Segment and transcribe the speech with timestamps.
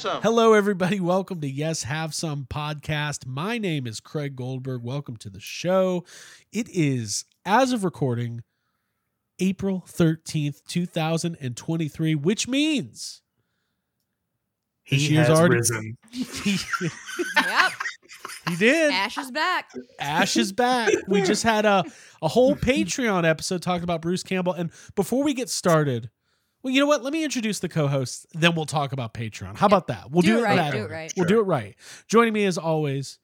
[0.00, 0.22] some.
[0.22, 0.98] Hello, everybody.
[1.00, 3.26] Welcome to Yes Have Some podcast.
[3.26, 4.82] My name is Craig Goldberg.
[4.82, 6.04] Welcome to the show.
[6.52, 8.42] It is, as of recording,
[9.38, 13.20] April 13th, 2023, which means
[14.90, 15.96] this He year's has already- risen.
[17.36, 17.72] Yep.
[18.48, 18.92] he did.
[18.92, 19.70] Ash is back.
[19.98, 20.92] Ash is back.
[21.08, 21.84] We just had a,
[22.22, 24.52] a whole Patreon episode talking about Bruce Campbell.
[24.54, 26.10] And before we get started,
[26.62, 27.02] well, you know what?
[27.02, 29.56] Let me introduce the co-hosts, then we'll talk about Patreon.
[29.56, 30.10] How about that?
[30.10, 31.12] We'll Do do, it right, that do it right.
[31.16, 31.74] We'll do it right.
[32.08, 33.18] Joining me as always,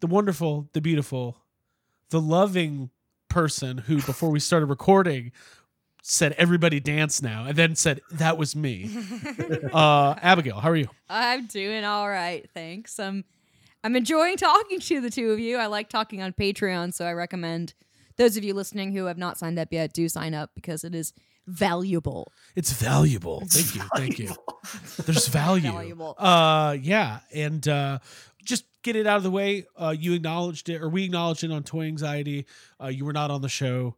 [0.00, 1.38] the wonderful, the beautiful,
[2.10, 2.90] the loving
[3.28, 5.32] person who, before we started recording,
[6.02, 8.90] said everybody dance now, and then said that was me.
[9.72, 10.88] uh, Abigail, how are you?
[11.08, 12.98] I'm doing all right, thanks.
[13.00, 13.24] Um,
[13.82, 15.56] I'm enjoying talking to the two of you.
[15.56, 17.74] I like talking on Patreon, so I recommend
[18.16, 20.94] those of you listening who have not signed up yet do sign up because it
[20.94, 21.12] is
[21.46, 22.32] valuable.
[22.54, 23.42] It's valuable.
[23.48, 23.82] Thank you.
[23.96, 24.34] Thank you.
[25.04, 25.70] There's value.
[25.72, 26.14] Valuable.
[26.18, 27.98] Uh yeah, and uh
[28.44, 29.66] just get it out of the way.
[29.76, 32.46] Uh you acknowledged it or we acknowledged it on Toy Anxiety.
[32.82, 33.96] Uh you were not on the show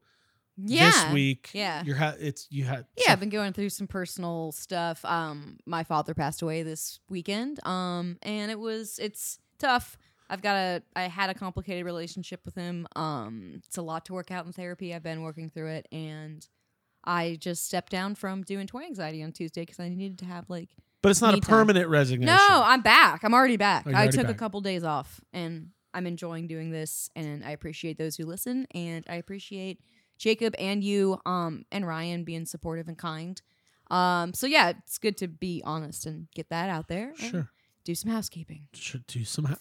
[0.57, 0.91] Yeah.
[0.91, 1.51] this week.
[1.53, 1.83] Yeah.
[1.85, 5.05] You're ha- it's you had Yeah, I've been going through some personal stuff.
[5.05, 7.65] Um, my father passed away this weekend.
[7.67, 9.97] Um, and it was it's tough.
[10.31, 12.87] I've got a I had a complicated relationship with him.
[12.97, 14.95] Um, it's a lot to work out in therapy.
[14.95, 16.47] I've been working through it, and
[17.09, 20.49] I just stepped down from doing toy anxiety on Tuesday because I needed to have
[20.51, 20.69] like
[21.03, 21.51] but it's not a me time.
[21.51, 22.37] permanent resignation.
[22.37, 23.25] no, I'm back.
[23.25, 23.85] I'm already back.
[23.87, 24.35] Oh, I already took back.
[24.37, 27.09] a couple days off, and I'm enjoying doing this.
[27.17, 29.81] And I appreciate those who listen, and I appreciate
[30.19, 33.41] Jacob and you, um, and Ryan being supportive and kind.
[33.91, 37.15] Um, so yeah, it's good to be honest and get that out there.
[37.17, 37.49] Sure.
[37.85, 38.67] Do some housekeeping.
[38.75, 39.61] Should do some ha-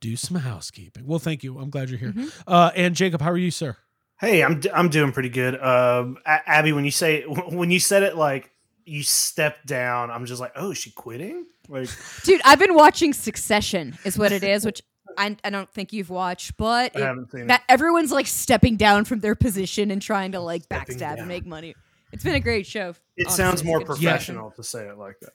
[0.00, 1.04] do some housekeeping.
[1.06, 1.58] Well, thank you.
[1.58, 2.12] I'm glad you're here.
[2.12, 2.30] Mhm.
[2.46, 3.76] Uh and Jacob, how are you, sir?
[4.18, 5.60] Hey, I'm d- I'm doing pretty good.
[5.62, 8.50] Um, A- Abby, when you say when you said it like
[8.84, 11.44] you stepped down, I'm just like, oh, is she quitting?
[11.68, 11.88] Like,
[12.22, 14.80] Dude, I've been watching Succession, is what it is, which
[15.18, 18.76] I, I don't think you've watched, but I it- haven't seen that everyone's like stepping
[18.76, 21.18] down from their position and trying to like Stepping backstab down.
[21.20, 21.74] and make money.
[22.12, 22.90] It's been a great show.
[22.90, 22.96] it.
[23.16, 23.36] It honestly.
[23.44, 24.36] sounds more good discussion.
[24.36, 25.32] professional to say it like that.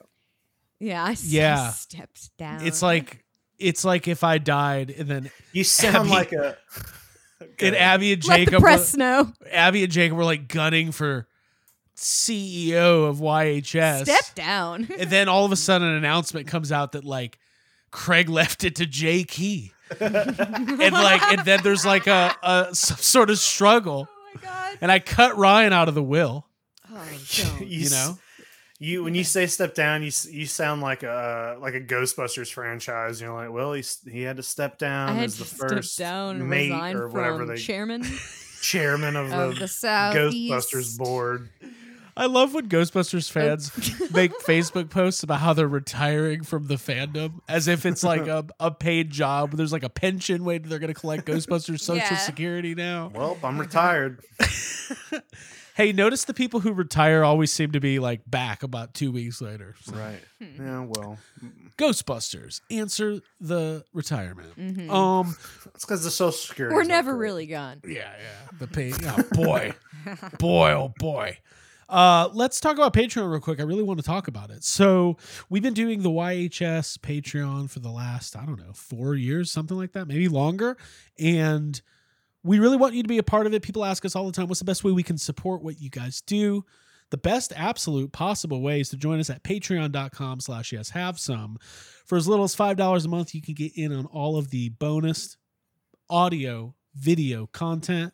[0.80, 1.70] Yeah, I, s- I Yeah.
[1.70, 2.66] stepped down.
[2.66, 3.22] It's like
[3.58, 6.56] it's like if I died and then You sound Abby- like a.
[7.62, 9.32] and Abby and let Jacob the were, press know.
[9.50, 11.26] Abby and Jacob were like gunning for
[11.96, 14.02] CEO of YHS.
[14.04, 14.88] Step down.
[14.98, 17.38] and then all of a sudden an announcement comes out that like
[17.90, 19.72] Craig left it to Jay Key.
[20.00, 24.08] and like and then there's like a, a some sort of struggle.
[24.10, 24.78] oh my god.
[24.80, 26.46] And I cut Ryan out of the will,
[26.90, 27.04] Oh,
[27.60, 28.18] you know?
[28.82, 33.20] You when you say step down, you you sound like a like a Ghostbusters franchise.
[33.20, 35.92] You're like, well, he he had to step down I had as to the first
[35.92, 38.02] step down mate resign or whatever from they chairman
[38.60, 40.16] chairman of, of the, the South.
[40.16, 41.48] Ghostbusters board.
[42.16, 43.40] I love when Ghostbusters oh.
[43.40, 48.26] fans make Facebook posts about how they're retiring from the fandom as if it's like
[48.26, 49.52] a, a paid job.
[49.52, 52.16] There's like a pension way they're going to collect Ghostbusters Social Yeah.
[52.16, 53.12] Security now.
[53.14, 54.24] Well, I'm retired.
[55.74, 59.40] Hey, notice the people who retire always seem to be like back about two weeks
[59.40, 59.74] later.
[59.82, 60.20] So, right.
[60.42, 60.62] Hmm.
[60.62, 60.80] Yeah.
[60.86, 61.18] Well,
[61.78, 64.56] Ghostbusters answer the retirement.
[64.58, 64.90] Mhm.
[64.90, 65.36] Um,
[65.74, 66.74] it's because the Social Security.
[66.74, 67.80] We're never really gone.
[67.84, 68.92] yeah, yeah, the pay.
[69.04, 69.74] Oh boy,
[70.38, 71.38] boy, oh boy.
[71.88, 73.60] Uh, let's talk about Patreon real quick.
[73.60, 74.64] I really want to talk about it.
[74.64, 75.18] So
[75.50, 79.76] we've been doing the YHS Patreon for the last, I don't know, four years, something
[79.76, 80.78] like that, maybe longer.
[81.18, 81.78] And
[82.44, 83.62] we really want you to be a part of it.
[83.62, 85.90] People ask us all the time, what's the best way we can support what you
[85.90, 86.64] guys do?
[87.10, 91.58] The best absolute possible way is to join us at patreon.com slash yes have some.
[92.06, 94.70] For as little as $5 a month, you can get in on all of the
[94.70, 95.36] bonus
[96.08, 98.12] audio, video content.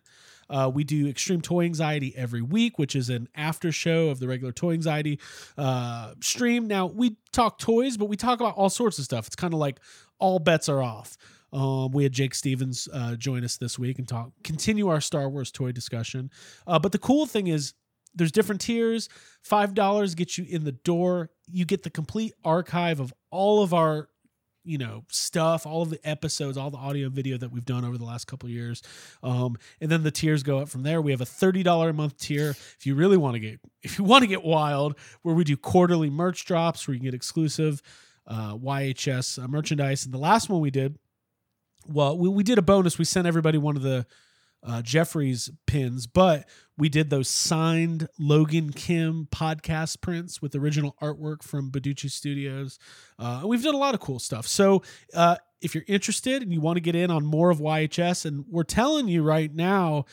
[0.51, 4.27] Uh, we do Extreme Toy Anxiety every week, which is an after show of the
[4.27, 5.21] regular Toy Anxiety
[5.57, 6.67] uh, stream.
[6.67, 9.27] Now, we talk toys, but we talk about all sorts of stuff.
[9.27, 9.79] It's kind of like
[10.19, 11.17] all bets are off.
[11.53, 15.29] Um, we had Jake Stevens uh, join us this week and talk, continue our Star
[15.29, 16.31] Wars toy discussion.
[16.67, 17.75] Uh, but the cool thing is,
[18.15, 19.09] there's different tiers.
[19.43, 21.31] Five dollars gets you in the door.
[21.47, 24.09] You get the complete archive of all of our
[24.65, 27.85] you know stuff all of the episodes all the audio and video that we've done
[27.85, 28.83] over the last couple years
[29.23, 32.19] um, and then the tiers go up from there we have a $30 a month
[32.19, 35.43] tier if you really want to get if you want to get wild where we
[35.43, 37.81] do quarterly merch drops where you can get exclusive
[38.27, 40.99] uh, yhs uh, merchandise and the last one we did
[41.89, 44.07] well we, we did a bonus we sent everybody one of the
[44.67, 51.45] uh, Jeffrey's pins, but we did those signed Logan Kim podcast prints with original artwork
[51.45, 52.77] from Beducci Studios.
[53.21, 54.49] Uh, we've done a lot of cool stuff.
[54.49, 54.83] So
[55.15, 58.47] uh, if you're interested and you want to get in on more of YHS, and
[58.51, 60.07] we're telling you right now,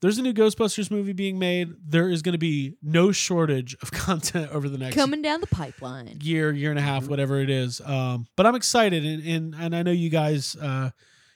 [0.00, 1.68] there's a new Ghostbusters movie being made.
[1.86, 5.46] There is going to be no shortage of content over the next Coming down the
[5.46, 6.18] pipeline.
[6.22, 7.08] year, year and a half, Mhm.
[7.08, 7.80] whatever it is.
[7.80, 10.90] Um, but I'm excited, and and, and I know you guys uh,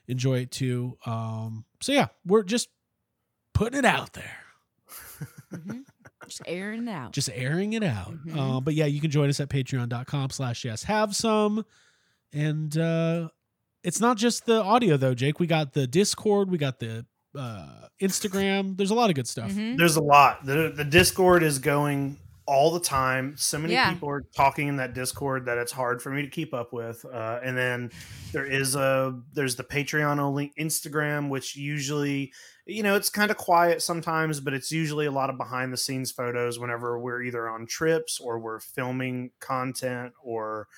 [0.08, 0.96] enjoy it too.
[1.06, 2.68] Um, so yeah, we're just
[3.54, 4.36] putting it out there,
[5.52, 5.84] Mhm.
[6.26, 7.12] Just airing it out.
[7.12, 8.12] just airing it out.
[8.26, 8.36] Mhm.
[8.56, 11.64] Uh, but yeah, you can join us at Patreon.com/slash Yes Have Some,
[12.32, 13.28] and uh,
[13.84, 15.38] it's not just the audio though, Jake.
[15.40, 17.06] We got the Discord, we got the
[17.36, 18.76] uh, Instagram.
[18.76, 19.50] There's a lot of good stuff.
[19.52, 19.76] Mhm.
[19.76, 20.44] There's a lot.
[20.46, 23.36] The the Discord is going all the time.
[23.36, 23.92] So many Yeah.
[23.92, 27.04] people are talking in that Discord that it's hard for me to keep up with.
[27.04, 27.90] Uh, and then
[28.32, 32.32] there is a there's the Patreon only Instagram, which usually
[32.64, 35.76] you know it's kind of quiet sometimes, but it's usually a lot of behind the
[35.76, 40.68] scenes photos whenever we're either on trips or we're filming content or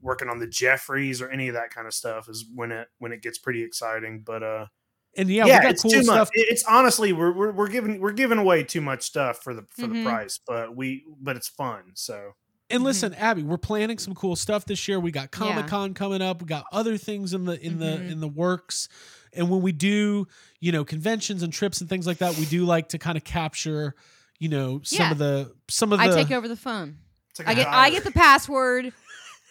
[0.00, 3.10] working on the Jeffries or any of that kind of stuff is when it when
[3.10, 4.20] it gets pretty exciting.
[4.24, 4.66] But uh
[5.16, 6.16] And yeah, yeah, we got it's cool too stuff.
[6.28, 6.28] much.
[6.34, 9.86] It's honestly we're, we're we're giving we're giving away too much stuff for the for
[9.86, 9.92] Mhm.
[9.94, 11.92] the price, but we but it's fun.
[11.94, 12.34] So
[12.70, 12.84] And Mhm.
[12.84, 15.00] listen, Abby, we're planning some cool stuff this year.
[15.00, 16.42] We got Comic Con coming up.
[16.42, 18.10] We got other things in the in the Mhm.
[18.12, 18.88] in the works.
[19.32, 20.26] And when we do,
[20.60, 23.24] you know, conventions and trips and things like that, we do like to kind of
[23.24, 23.94] capture,
[24.38, 25.10] you know, some Yeah.
[25.12, 26.98] of the some of the I take over the phone.
[27.30, 28.92] it's like I a get I get the password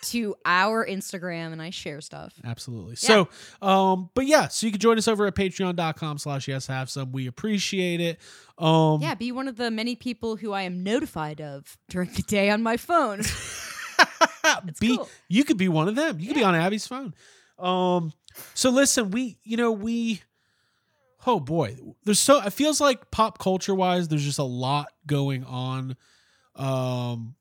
[0.04, 2.34] to our Instagram and I share stuff.
[2.44, 2.96] Absolutely.
[3.02, 3.26] Yeah.
[3.62, 6.90] So, um, but yeah, so you can join us over at patreon.com slash yes have
[6.90, 7.12] some.
[7.12, 8.20] We appreciate it.
[8.58, 12.24] Um Yeah, be one of the many people who I am notified of during the
[12.24, 13.22] day on my phone.
[14.80, 15.10] be cool.
[15.28, 16.20] you could be one of them.
[16.20, 17.14] You could be on Abby's phone.
[17.60, 18.14] Um
[18.54, 20.22] so listen, we you know, we
[21.26, 25.44] oh boy, there's so it feels like pop culture wise, there's just a lot going
[25.44, 25.96] on.
[26.56, 27.36] Um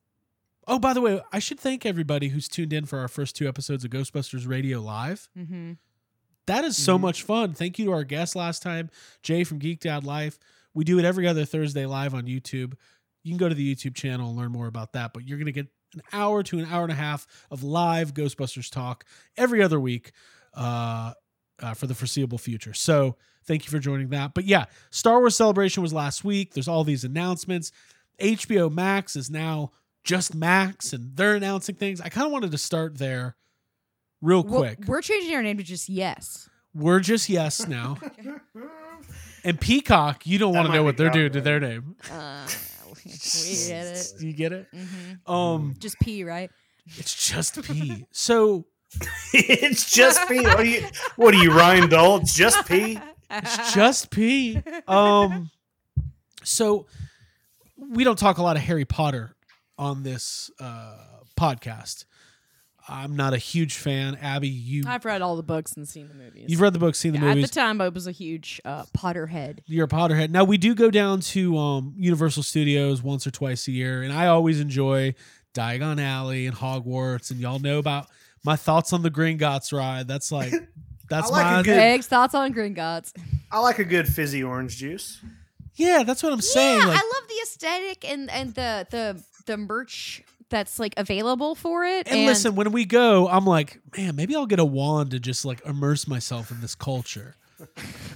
[0.66, 3.46] Oh, by the way, I should thank everybody who's tuned in for our first two
[3.48, 5.28] episodes of Ghostbusters Radio Live.
[5.34, 5.72] hmm
[6.46, 7.00] That is so Mhm.
[7.00, 7.54] much fun.
[7.54, 8.88] Thank you to our guest last time,
[9.22, 10.38] Jay from Geeked Out Life.
[10.74, 12.74] We do it every other Thursday live on YouTube.
[13.24, 15.46] You can go to the YouTube channel and learn more about that, but you're going
[15.46, 19.04] to get an hour to an hour and a half of live Ghostbusters talk
[19.36, 20.12] every other week
[20.54, 21.14] uh,
[21.60, 22.72] uh, for the foreseeable future.
[22.74, 24.32] So thank you for joining that.
[24.32, 26.54] But yeah, Star Wars Celebration was last week.
[26.54, 27.72] There's all these announcements.
[28.20, 29.72] HBO Max is now
[30.06, 32.00] just Max, and they're announcing things.
[32.00, 33.36] I kind of wanted to start there
[34.22, 34.78] real Well, quick.
[34.86, 36.48] we're changing our name to just Yes.
[36.74, 37.98] We're just yes now.
[39.44, 41.94] And Peacock, you don't want to know what they're doing to their name.
[42.10, 42.48] Uh,
[43.04, 43.12] we
[43.68, 44.12] get it.
[44.20, 44.66] You get it?
[44.74, 46.50] hmm Um, Just P, right?
[46.96, 48.06] it's just P.
[48.10, 48.64] So
[49.32, 50.40] it's just P.
[50.42, 52.16] What are you what are you, Ryan Dole?
[52.22, 52.98] It's just P.
[53.30, 54.60] it's just P.
[54.88, 55.50] Um,
[56.42, 56.86] so
[57.76, 59.35] we don't talk a lot of Harry Potter
[59.78, 60.96] on this uh
[61.38, 62.04] podcast.
[62.88, 64.14] I'm not a huge fan.
[64.22, 66.44] Abby, you I've read all the books and seen the movies.
[66.48, 67.50] you've read the book, seen the Yeah, At movies.
[67.50, 69.58] the time, I was a huge uh, Potterhead.
[69.66, 70.30] You're a Potterhead.
[70.30, 74.12] Now we do go down to um, Universal Studios once or twice a year, and
[74.12, 75.16] I always enjoy
[75.52, 77.32] Diagon Alley and Hogwarts.
[77.32, 78.06] And y'all know about
[78.44, 80.06] my thoughts on the Gringotts ride.
[80.06, 80.52] That's like
[81.10, 83.12] that's I like a my good- Greg's thoughts on Gringotts.
[83.50, 85.20] I like a good fizzy orange juice.
[85.74, 86.04] yeah.
[86.04, 86.78] That's what I'm saying.
[86.82, 91.54] yeah, like, I love the aesthetic and and the the the merch that's like available
[91.54, 92.06] for it.
[92.08, 95.44] and, listen, when we go, I'm like, man, maybe I'll get a wand to just
[95.44, 97.34] like immerse myself in this culture.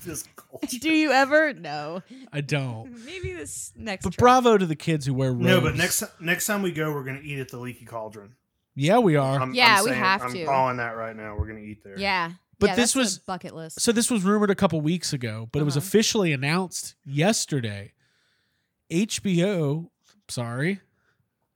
[0.05, 0.78] This culture.
[0.81, 1.52] do you ever?
[1.55, 2.02] No.
[2.33, 3.05] I don't.
[3.05, 4.05] Maybe this next.
[4.05, 4.19] But trip.
[4.19, 5.45] bravo to the kids who wear robes.
[5.45, 8.35] No, but next next time we go, we're gonna eat at the Leaky Cauldron.
[8.75, 9.40] yeah, we are.
[9.40, 10.45] I'm, Yeah, I'm we saying- have I'm to.
[10.47, 11.37] calling that right now.
[11.38, 11.99] We're gonna eat there.
[11.99, 12.33] Yeah.
[12.59, 13.81] But Yeah, this that's was- a bucket list.
[13.81, 15.85] So this was rumored a couple weeks ago, but it was Uh-huh.
[15.87, 17.93] officially announced yesterday.
[18.90, 19.90] HBO,
[20.28, 20.81] sorry,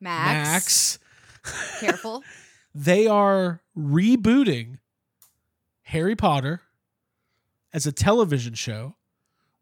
[0.05, 0.99] Max.
[1.45, 2.23] Max, Careful.
[2.75, 4.79] they are rebooting
[5.83, 6.61] Harry Potter
[7.73, 8.97] as a television show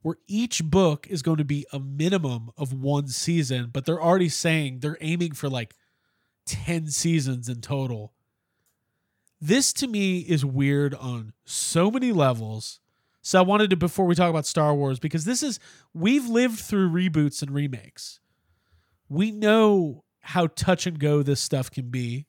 [0.02, 4.28] where each book is going to be a minimum of one season, but they're already
[4.28, 5.75] saying they're aiming for like
[6.46, 8.12] 10 seasons in total.
[9.40, 12.80] This to me is weird on so many levels.
[13.22, 15.61] So I wanted to before we talk about Star Wars because this is
[15.94, 18.18] we've lived through reboots and remakes.
[19.08, 22.26] We know how touch and go this stuff can be.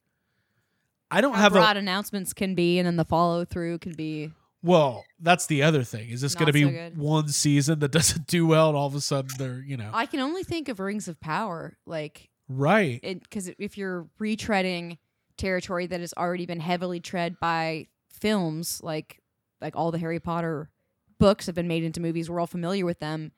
[1.09, 3.93] I don't How have broad a announcements can be, and then the follow through can
[3.93, 4.31] be.
[4.63, 6.09] well, that's the other thing.
[6.09, 8.95] Is this going to be so one season that doesn't do well and all of
[8.95, 12.99] a sudden they're, you know, I can only think of Rings of Power, like right.
[13.01, 14.97] because if you're retreading
[15.37, 19.21] territory that has already been heavily tread by films, like
[19.61, 20.71] like all the Harry Potter
[21.19, 23.33] books have been made into movies, we're all familiar with them.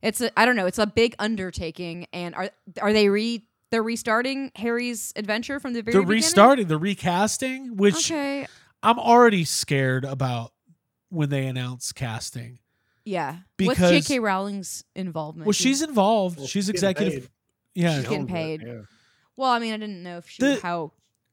[0.00, 3.82] It's a I don't know, it's a big undertaking, and are are they re they're
[3.82, 6.22] restarting Harry's adventure from the very They're beginning?
[6.22, 8.46] restarting, they're recasting, which Okay,
[8.82, 10.52] I'm already scared about
[11.08, 12.58] when they announce casting.
[13.04, 13.38] Yeah.
[13.56, 14.20] Because- What's J.K.
[14.20, 15.46] Rowling's involvement?
[15.46, 16.36] Well, she's involved.
[16.36, 17.22] Well, she's getting executive.
[17.22, 17.82] paid.
[17.82, 18.62] Yeah, She's getting paid.
[18.62, 18.80] yeah.
[19.36, 20.92] Well, I mean, I didn't know if she The- how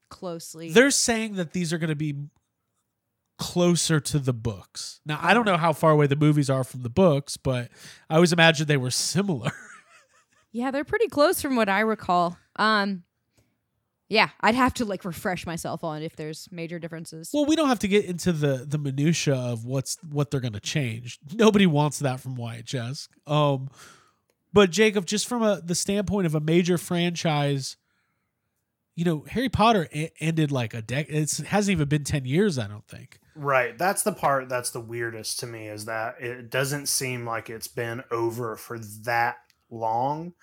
[0.09, 0.71] closely.
[0.71, 2.15] they're saying that these are going to be
[3.37, 5.01] closer to the books.
[5.05, 5.51] Now, I don't oh.
[5.51, 7.69] know how far away the movies are from the books, but
[8.09, 9.51] I always imagined they were similar.
[10.51, 12.37] Yeah, they're pretty close from what I recall.
[12.55, 13.03] Um,
[14.07, 17.29] yeah, I'd have to like refresh myself on if there's major differences.
[17.31, 20.53] well, we don't have to get into the the minutia of what's what they're going
[20.53, 21.19] to change.
[21.33, 23.07] Nobody wants that from YHS.
[23.27, 23.69] Um,
[24.51, 27.77] but Jacob, just from a the standpoint of a major franchise,
[28.95, 31.15] you know, Harry Potter e- ended like a decade.
[31.15, 32.57] It hasn't even been ten years.
[32.57, 33.19] I don't think.
[33.35, 33.77] Right.
[33.77, 37.67] That's the part that's the weirdest to me is that it doesn't seem like it's
[37.67, 39.37] been over for that
[39.69, 40.33] long.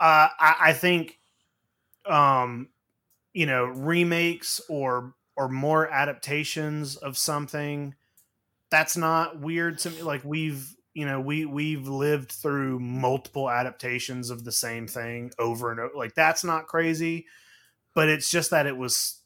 [0.00, 1.18] Uh, I, I think,
[2.06, 2.68] um,
[3.32, 7.94] you know, remakes or or more adaptations of something
[8.70, 10.02] that's not weird to me.
[10.02, 15.70] Like we've you know we we've lived through multiple adaptations of the same thing over
[15.70, 15.94] and over.
[15.96, 17.26] Like that's not crazy,
[17.94, 19.22] but it's just that it was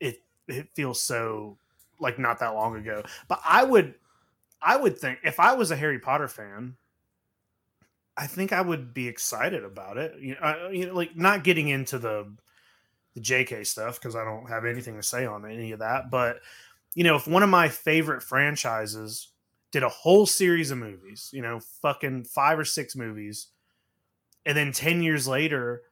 [0.00, 1.58] it it feels so
[2.00, 3.02] like not that long ago.
[3.28, 3.94] But I would
[4.62, 6.76] I would think if I was a Harry Potter fan,
[8.20, 10.20] I think I would be excited about it.
[10.20, 12.36] You know, I, you know like not getting into the
[13.14, 16.40] the JK stuff because I don't have anything to say on any of that, but
[16.94, 19.32] you know, if one of my favorite franchises
[19.72, 23.48] did a whole series of movies, you know, fucking five or six movies,
[24.46, 25.82] and then 10 years later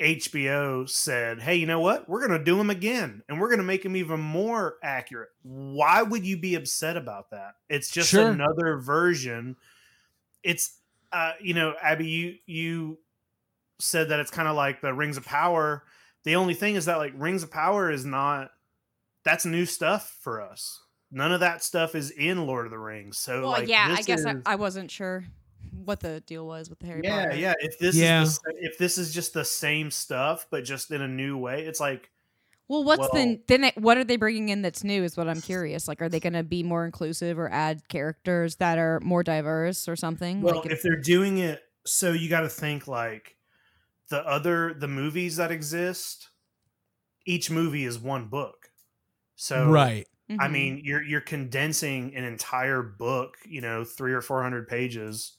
[0.00, 2.08] HBO said, "Hey, you know what?
[2.08, 5.30] We're going to do them again, and we're going to make them even more accurate."
[5.42, 7.54] Why would you be upset about that?
[7.70, 8.30] It's just Sure.
[8.30, 9.56] another version.
[10.42, 10.78] It's,
[11.12, 12.98] uh, you know, Abby, you you
[13.78, 15.84] said that it's kind of like the Rings of Power.
[16.24, 18.50] The only thing is that like Rings of Power is not.
[19.24, 20.80] That's new stuff for us.
[21.10, 23.18] None of that stuff is in Lord of the Rings.
[23.18, 25.24] So, well, like, yeah, I guess I, is- I wasn't sure
[25.84, 27.36] what the deal was with the Harry yeah, Potter.
[27.36, 27.54] yeah.
[27.60, 28.22] If this Yeah.
[28.22, 31.64] is the, if this is just the same stuff but just in a new way,
[31.64, 32.10] it's like
[32.68, 33.64] Well, what's Well- the then?
[33.64, 35.04] It, what are they bringing in that's new?
[35.04, 35.86] Is what I'm curious.
[35.88, 39.88] Like, are they going to be more inclusive or add characters that are more diverse
[39.88, 40.42] or something?
[40.42, 43.36] well, like, if they're doing it, so you got to think like
[44.10, 46.30] the other the movies that exist.
[47.28, 48.70] Each movie is one book,
[49.34, 50.06] so right.
[50.30, 50.52] I Mhm.
[50.52, 55.36] mean, you're you're condensing an entire book, you know, three or four hundred pages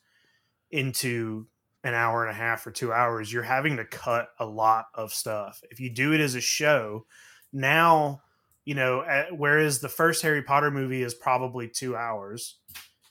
[0.72, 1.48] into
[1.84, 3.32] an hour and a half or two hours.
[3.32, 5.62] You're having to cut a lot of stuff.
[5.70, 7.06] If you do it as a show,
[7.54, 8.22] now,
[8.66, 12.58] you know, whereas the first Harry Potter movie is probably two hours,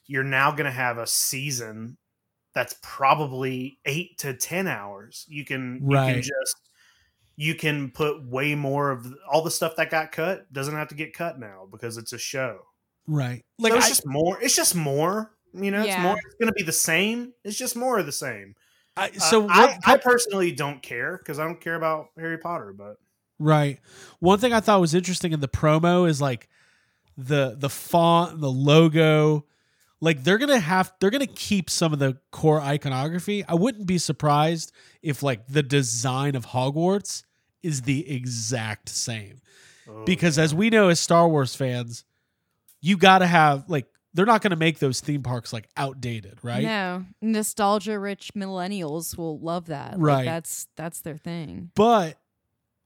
[0.06, 1.96] you're now going to have a season
[2.54, 5.26] that's probably eight to ten hours.
[5.28, 6.14] You can you Right.
[6.14, 6.56] can just
[7.37, 10.94] you can put way more of all the stuff that got cut doesn't have to
[10.94, 12.61] get cut now because it's a show.
[13.06, 13.44] Right.
[13.58, 14.40] Like Like it's I, just more.
[14.40, 15.36] It's just more.
[15.56, 16.16] You know, it's more.
[16.25, 17.32] It's going to be the same.
[17.44, 18.54] It's just more of the same.
[18.96, 22.38] I Uh, so I, what- I personally don't care because I don't care about Harry
[22.38, 22.72] Potter.
[22.76, 22.96] But
[23.38, 23.80] Right.
[24.20, 26.48] One thing I thought was interesting in the promo is like
[27.18, 29.44] the the font the logo.
[30.00, 33.44] Like they're gonna have they're gonna keep some of the core iconography.
[33.46, 34.72] I wouldn't be surprised
[35.02, 37.25] if like the design of Hogwarts
[37.62, 39.40] is the exact same.
[39.88, 42.04] oh, Because as we know as Star Wars fans,
[42.80, 43.86] you gotta have like
[44.16, 46.64] they're not gonna make those theme parks like outdated, right?
[46.64, 49.92] No, nostalgia rich millennials will love that.
[49.92, 50.25] Like, Right.
[50.25, 51.70] that's that's their thing.
[51.75, 52.18] But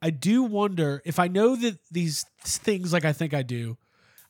[0.02, 3.78] I do wonder if I know that these things, like I think I do,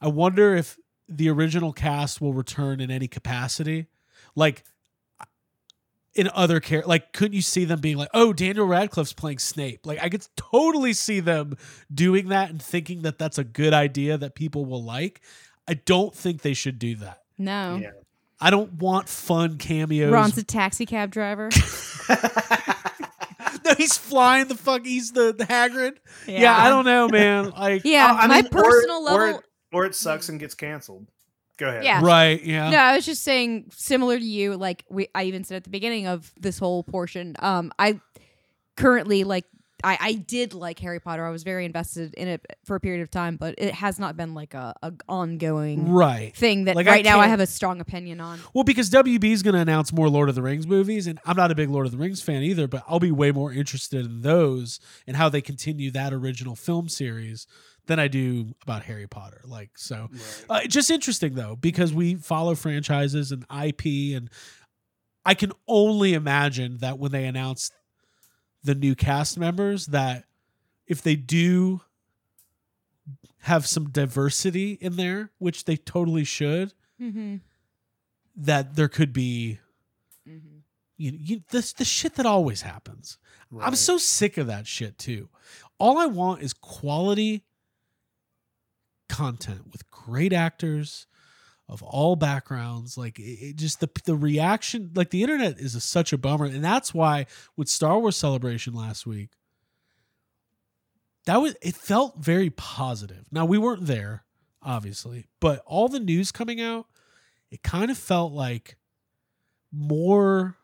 [0.00, 0.76] I wonder if
[1.08, 3.86] the original cast will return in any capacity.
[4.36, 4.62] Like
[6.14, 9.86] in other care, like couldn't you see them being like, "Oh, Daniel Radcliffe's playing Snape"?
[9.86, 11.56] Like I could totally see them
[11.92, 15.20] doing that and thinking that that's a good idea that people will like.
[15.70, 17.20] I don't think they should do that.
[17.38, 17.90] No, Yeah.
[18.40, 20.10] I don't want fun cameos.
[20.12, 21.50] Ron's a taxi cab driver.
[23.64, 24.84] no, he's flying the fuck.
[24.84, 25.96] He's the the Hagrid.
[26.26, 27.50] Yeah, I don't know, man.
[27.56, 29.38] Like, Yeah, I my mean, or- personal or, level.
[29.40, 31.06] it, or it sucks and gets canceled.
[31.58, 31.84] Go ahead.
[31.84, 32.00] Yeah.
[32.02, 32.42] right?
[32.42, 32.70] Yeah.
[32.70, 34.56] No, I was just saying similar to you.
[34.56, 37.36] Like we, I even said at the beginning of this whole portion.
[37.38, 38.00] Um, I
[38.76, 39.44] currently like.
[39.84, 41.24] I, I did like Harry Potter.
[41.24, 44.16] I was very invested in it for a period of time, but it has not
[44.16, 46.34] been like a, a ongoing Right.
[46.34, 48.38] thing that Like, I right now I have a strong opinion on.
[48.54, 51.36] Well, because WB is going to announce more Lord of the Rings movies, and I'm
[51.36, 54.04] not a big Lord of the Rings fan either, but I'll be way more interested
[54.04, 57.46] in those and how they continue that original film series
[57.86, 59.40] than I do about Harry Potter.
[59.44, 60.64] Like, so Right.
[60.64, 64.30] uh, just interesting though, because we follow franchises and IP, and
[65.24, 67.70] I can only imagine that when they announce
[68.62, 70.24] the new cast members, that
[70.86, 71.80] if they do
[73.42, 77.36] have some diversity in there, which they totally should, Mm-hmm.
[78.36, 79.58] that there could be
[80.28, 80.60] Mhm.
[80.98, 83.16] you, you this the shit that always happens.
[83.58, 85.30] I'm so sick of that shit too.
[85.78, 87.44] All I want is quality
[89.08, 91.06] content with great actors
[91.70, 92.98] of all backgrounds.
[92.98, 96.44] Like it, it just the the reaction, like the internet is a, such a bummer,
[96.46, 99.30] and that's why with Star Wars Celebration last week,
[101.26, 103.26] that was it felt very positive.
[103.30, 104.24] Now we weren't there,
[104.62, 106.86] obviously, but all the news coming out,
[107.50, 108.76] it kind of felt like
[109.72, 110.56] more.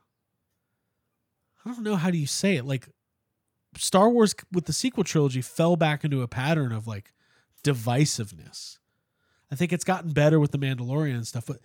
[1.65, 2.65] I don't know how do you say it.
[2.65, 2.89] Like
[3.77, 7.13] Star Wars with the sequel trilogy fell back into a pattern of like
[7.63, 8.79] divisiveness.
[9.50, 11.59] I think it's gotten better with the Mandalorian and stuff, but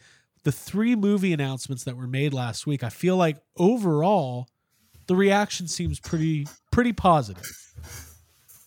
[0.44, 4.48] the three movie announcements that were made last week, I feel like overall
[5.08, 7.44] the reaction seems pretty pretty positive.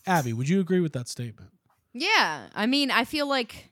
[0.07, 1.51] Abby, would you agree with that statement?
[1.93, 3.71] Yeah, I mean, I feel like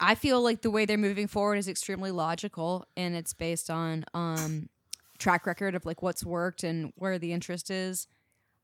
[0.00, 4.04] I feel like the way they're moving forward is extremely logical, and it's based on
[4.14, 4.68] um
[5.18, 8.06] track record of like what's worked and where the interest is.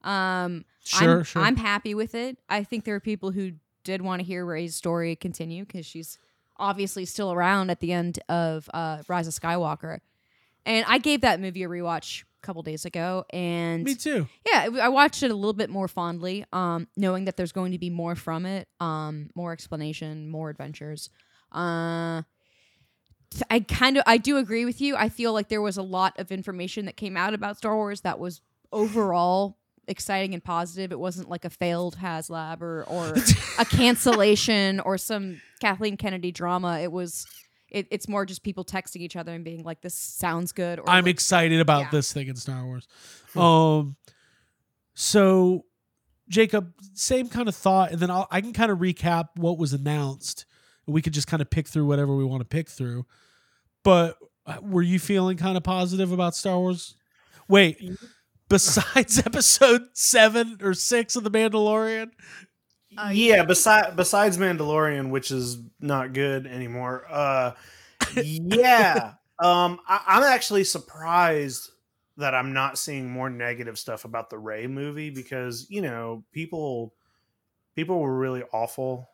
[0.03, 1.43] Um, Sure, I'm, sure.
[1.43, 2.39] I'm happy with it.
[2.49, 3.53] I think there are people who
[3.85, 6.19] did want to hear Rey's story continue because she's
[6.57, 9.99] obviously still around at the end of uh, Rise of Skywalker,
[10.67, 14.27] and I gave that movie a rewatch a couple days ago, and Me too.
[14.47, 17.79] yeah, I watched it a little bit more fondly, um, knowing that there's going to
[17.79, 21.11] be more from it, um, more explanation, more adventures.
[21.53, 22.23] Uh,
[23.51, 24.95] I kind of I do agree with you.
[24.97, 28.03] I feel like there was a lot of information that came out about Star Wars
[28.03, 29.57] that was overall
[29.89, 30.93] exciting and positive.
[30.93, 33.15] It wasn't like a failed HasLab or or
[33.59, 36.81] a cancellation or some Kathleen Kennedy drama.
[36.81, 37.27] It was.
[37.71, 40.89] It, it's more just people texting each other and being like, "This sounds good." Or
[40.89, 41.91] I'm like, excited about yeah.
[41.91, 42.87] this thing in Star Wars.
[43.35, 43.97] um,
[44.95, 45.65] so
[46.29, 49.73] Jacob, same kind of thought, and then I'll, I can kind of recap what was
[49.73, 50.47] announced.
[50.87, 53.07] We could just kind of pick through whatever we want to pick through.
[53.83, 56.97] But uh, were you feeling kind of positive about Star Wars?
[57.49, 57.79] Wait,
[58.55, 62.13] besides Episode Seven or Six of The Mandalorian,
[62.97, 67.05] Uh, yeah, besides besides Mandalorian, which is not good anymore.
[67.11, 67.53] Uh,
[68.15, 71.69] yeah, um, I, I'm actually surprised
[72.17, 76.95] that I'm not seeing more negative stuff about the Rey movie because you know people
[77.75, 79.11] people were really awful.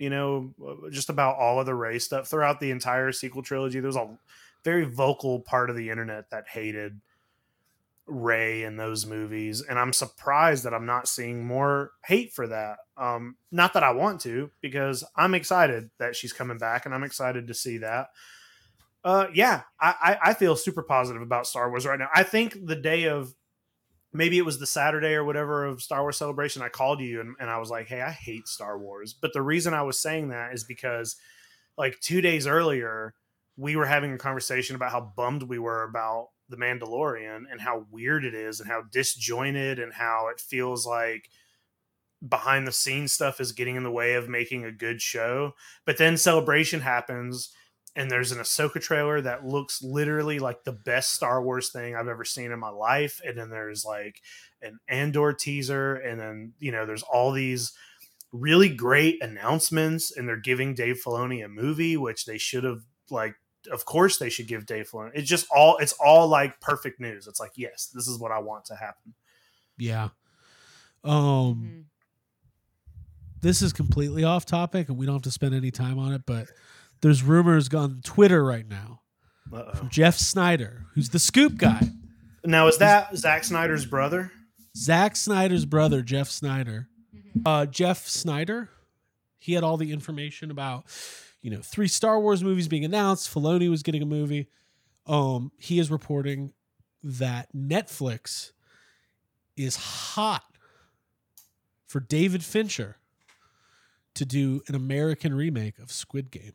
[0.00, 0.54] You know,
[0.90, 3.78] just about all of the Rey stuff throughout the entire sequel trilogy.
[3.78, 4.18] There was a
[4.64, 7.00] very vocal part of the internet that hated
[8.10, 12.78] Rey in those movies, and I'm surprised that I'm not seeing more hate for that.
[12.96, 17.04] Um, not that I want to, because I'm excited that she's coming back, and I'm
[17.04, 18.08] excited to see that.
[19.02, 22.08] Uh, yeah, I, I I feel super positive about Star Wars right now.
[22.14, 23.34] I think the day of
[24.12, 27.36] maybe it was the Saturday or whatever of Star Wars Celebration, I called you and,
[27.38, 29.14] and I was like, hey, I hate Star Wars.
[29.14, 31.16] But the reason I was saying that is because
[31.78, 33.14] like two days earlier,
[33.56, 37.86] we were having a conversation about how bummed we were about the Mandalorian and how
[37.90, 41.28] weird it is and how disjointed and how it feels like
[42.26, 45.52] behind the scenes stuff is getting in the way of making a good show.
[45.86, 47.50] But then celebration happens
[47.96, 52.08] and there's an Ahsoka trailer that looks literally like the best Star Wars thing I've
[52.08, 53.20] ever seen in my life.
[53.24, 54.22] And then there's like
[54.62, 57.72] an Andor teaser, and then you know there's all these
[58.32, 63.34] really great announcements, and they're giving Dave Filoni a movie, which they should have like.
[63.70, 65.10] Of course, they should give Dave Filoni.
[65.14, 65.76] It's just all.
[65.78, 67.26] It's all like perfect news.
[67.26, 69.14] It's like yes, this is what I want to happen.
[69.78, 70.08] yeah.
[71.04, 71.12] Um.
[71.12, 71.84] Mhm.
[73.42, 76.22] this is completely off topic and we don't have to spend any time on it,
[76.26, 76.48] but
[77.00, 79.00] there's rumors on Twitter right now
[79.50, 79.72] Uh-oh.
[79.74, 81.88] from Jeff Sneider, who's the scoop guy.
[82.44, 84.30] Now is that Zack Snyder's brother?
[84.76, 86.88] Zack Snyder's brother, Jeff Sneider.
[87.46, 88.68] Uh, Jeff Sneider,
[89.38, 90.84] he had all the information about,
[91.42, 93.32] you know, three Star Wars movies being announced.
[93.32, 94.48] Filoni was getting a movie.
[95.06, 96.52] Um, he is reporting
[97.02, 98.52] that Netflix
[99.56, 100.44] is hot
[101.86, 102.96] for David Fincher
[104.14, 106.52] to do an American remake of Squid Game.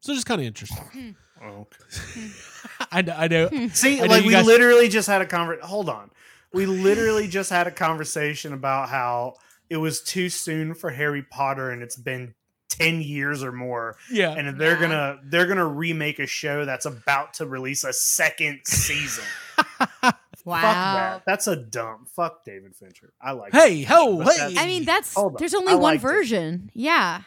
[0.00, 1.16] So just kind of interesting.
[1.42, 2.30] Oh, okay.
[2.92, 3.48] I, know- I know.
[3.72, 5.68] See, I know like we guys- literally just had a conversation.
[5.68, 6.10] Hold on,
[6.52, 9.34] we literally just had a conversation about how
[9.70, 12.34] it was too soon for Harry Potter, and it's been
[12.76, 14.30] ten years or more, Yeah.
[14.32, 14.80] and they're Yeah.
[14.80, 19.24] gonna they're gonna remake a show that's about to release a second season.
[20.44, 20.60] Wow.
[20.60, 21.22] Fuck that.
[21.24, 22.08] That's a dump.
[22.08, 23.12] Fuck David Fincher.
[23.20, 23.52] I like.
[23.52, 24.56] Hey, David ho, hey.
[24.58, 25.36] I mean, that's Hold on.
[25.38, 26.06] there's I only one liked it.
[26.08, 26.68] version.
[26.74, 27.20] Yeah.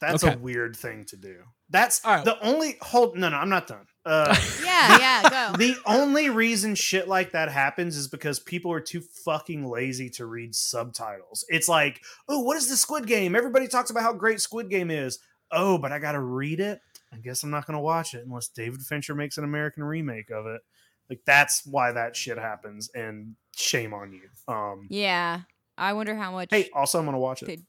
[0.00, 0.34] That's Okay.
[0.34, 1.36] a weird thing to do.
[1.70, 2.24] That's All right.
[2.24, 3.16] the only hold.
[3.16, 3.86] No, no, I'm not done.
[4.06, 5.56] Uh, Yeah, yeah, go.
[5.58, 10.26] the only reason shit like that happens is because people are too fucking lazy to
[10.26, 11.44] read subtitles.
[11.48, 13.34] It's like, oh, what is the Squid Game?
[13.34, 15.18] Everybody talks about how great Squid Game is.
[15.50, 16.80] oh, but I got to read it.
[17.12, 20.30] I guess I'm not going to watch it unless David Fincher makes an American remake
[20.30, 20.60] of it.
[21.08, 24.28] Like that's why that shit happens, and shame on you.
[24.52, 25.40] Um, Yeah.
[25.78, 26.48] I wonder how much.
[26.50, 27.60] hey, also I'm going to watch it.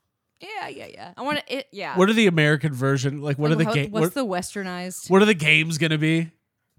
[0.41, 1.13] They- yeah, yeah, yeah.
[1.17, 1.58] I want to.
[1.58, 1.97] It, yeah.
[1.97, 3.21] What are the American version?
[3.21, 3.76] Like, what Like, are the games?
[3.76, 3.91] game?
[3.91, 6.32] What's What, the westernized what are the games gonna be?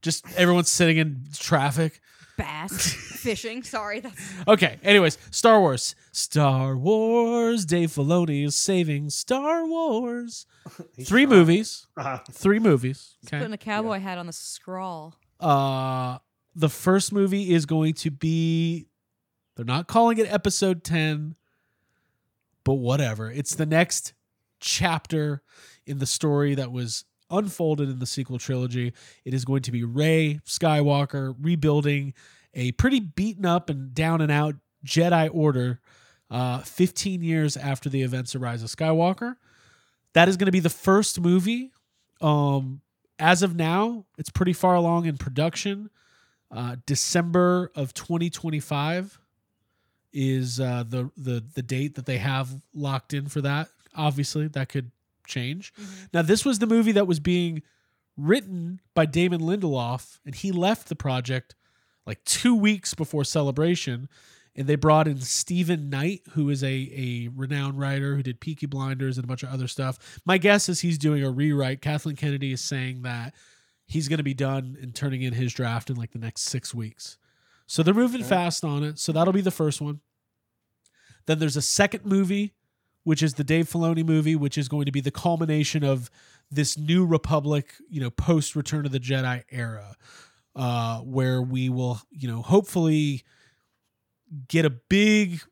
[0.03, 2.01] Just everyone's sitting in traffic.
[2.37, 3.65] bass fishing?
[3.65, 4.17] Sorry, that's
[4.47, 4.79] Okay.
[4.85, 5.97] Anyways, Star Wars.
[6.13, 7.65] Star Wars.
[7.65, 10.47] Dave Filoni is saving Star Wars.
[11.05, 11.29] Three trying.
[11.29, 11.87] movies.
[11.97, 13.17] Uh, Three movies.
[13.29, 15.17] putting a cowboy hat on the scrawl.
[15.41, 16.19] Uh,
[16.55, 18.87] the first movie is going to be.
[19.57, 21.35] They're not calling it Episode Ten,
[22.69, 23.31] but whatever.
[23.31, 24.13] It's the next
[24.61, 25.41] chapter
[25.87, 28.93] in the story that was unfolded in the sequel trilogy.
[29.25, 32.13] It is going to be Rey Skywalker rebuilding
[32.53, 35.81] a pretty beaten up and down and out Jedi Order
[36.31, 39.37] uh, 15 years after the events of Rise of Skywalker.
[40.13, 41.73] That is going to be the first movie.
[42.21, 42.83] Um,
[43.19, 45.89] as of now, it's pretty far along in production.
[46.51, 49.19] Uh, December of 2025
[50.13, 53.69] is uh, the the the date that they have locked in for that.
[53.95, 54.91] Obviously, that could
[55.27, 55.73] change.
[56.13, 57.63] Now, this was the movie that was being
[58.17, 61.55] written by Damon Lindelof, and he left the project
[62.07, 64.09] like two weeks before Celebration.
[64.57, 68.67] And they brought in Steven Knight, who is a, a renowned writer who did Peaky
[68.67, 70.21] Blinders and a bunch of other stuff.
[70.27, 71.81] My guess is he's doing a rewrite.
[71.81, 73.37] Kathleen Kennedy is saying that
[73.87, 76.75] he's going to be done and turning in his draft in like the next six
[76.75, 77.19] weeks.
[77.69, 78.29] So they're moving Okay.
[78.31, 78.99] fast on it.
[78.99, 80.01] So that'll be the first one.
[81.27, 82.55] Then there's a second movie,
[83.05, 86.11] which is the Dave Filoni movie, which is going to be the culmination of
[86.51, 89.95] this new Republic, you know, post Return of the Jedi era,
[90.57, 93.23] uh, where we will, you know, hopefully
[94.49, 95.43] get a big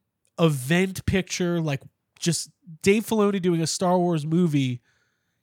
[0.41, 1.83] event picture, like
[2.19, 2.51] just
[2.83, 4.81] Dave Filoni doing a Star Wars movie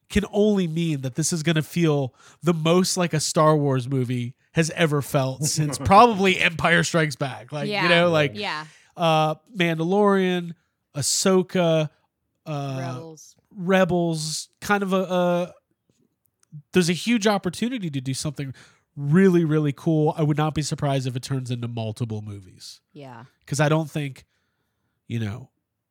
[0.10, 3.88] can only mean that this is going to feel the most like a Star Wars
[3.88, 7.52] movie has ever felt since probably Empire Strikes Back.
[7.52, 10.54] Like, yeah, you know, like yeah, uh Mandalorian,
[10.96, 11.90] Ahsoka,
[12.46, 13.36] uh rebels.
[13.56, 15.54] Rebels, kind of a, a
[16.72, 18.54] there's a huge opportunity to do something
[18.96, 20.14] really really cool.
[20.18, 23.90] I would not be surprised if it turns into multiple movies Yeah, cuz I don't
[23.90, 24.26] think
[25.08, 25.50] you know,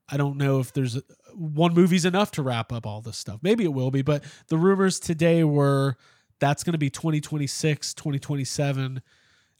[0.08, 1.02] I don't know if there's a,
[1.34, 3.40] one movie's enough to wrap up all this stuff.
[3.42, 5.96] Maybe it will be, but the rumors today were
[6.42, 9.00] that's going to be 2026, 2027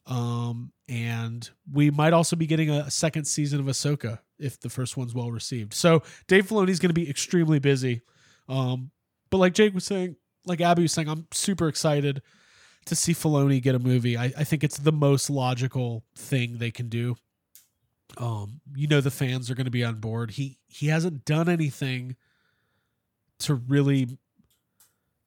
[0.06, 4.96] um, and we might also be getting a second season of Ahsoka if the first
[4.96, 5.74] one's well received.
[5.74, 8.02] So Dave Filoni's going to be extremely busy.
[8.48, 8.90] Um,
[9.30, 12.22] but like Jake was saying, like Abby was saying, I'm super excited
[12.86, 14.16] to see Filoni get a movie.
[14.16, 17.14] I, I think it's the most logical thing they can do.
[18.18, 20.32] Um, you know the fans are going to be on board.
[20.32, 22.16] He he hasn't done anything
[23.38, 24.18] to really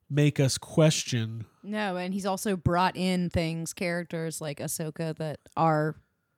[0.09, 5.95] make us question no, and he's also brought in things, characters like Ahsoka that are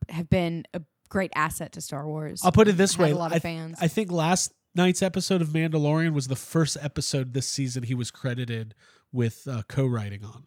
[0.09, 2.41] have been a great asset to Star Wars.
[2.43, 3.11] I'll put it this way.
[3.11, 3.77] a lot of I, fans.
[3.81, 8.09] I think last night's episode of Mandalorian was the first episode this season he was
[8.09, 8.73] credited
[9.11, 10.45] with uh, co-writing on.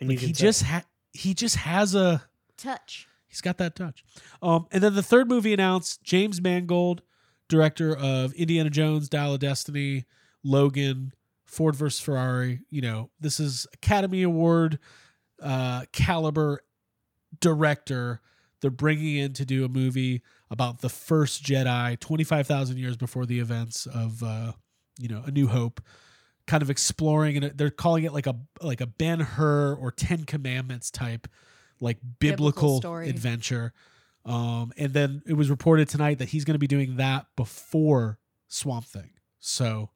[0.00, 2.22] and Like you he just ha- he just has a
[2.56, 3.08] Touch.
[3.26, 4.04] he's got that touch.
[4.40, 7.02] Um, and then the third movie announced James Mangold,
[7.48, 10.04] director of Indiana Jones, Dial of Destiny,
[10.44, 11.12] Logan,
[11.54, 12.60] Ford versus Ferrari.
[12.68, 14.78] You know, this is Academy Award
[15.42, 16.60] uh, caliber
[17.40, 18.20] director.
[18.60, 22.96] They're bringing in to do a movie about the first Jedi, twenty five thousand years
[22.96, 24.52] before the events of uh,
[24.98, 25.80] you know A New Hope.
[26.46, 30.24] Kind of exploring, and they're calling it like a like a Ben Hur or Ten
[30.24, 31.26] Commandments type,
[31.80, 33.08] like Biblical biblical, story.
[33.08, 33.72] adventure.
[34.26, 38.18] Um, and then it was reported tonight that he's going to be doing that before
[38.48, 39.10] Swamp Thing.
[39.40, 39.90] So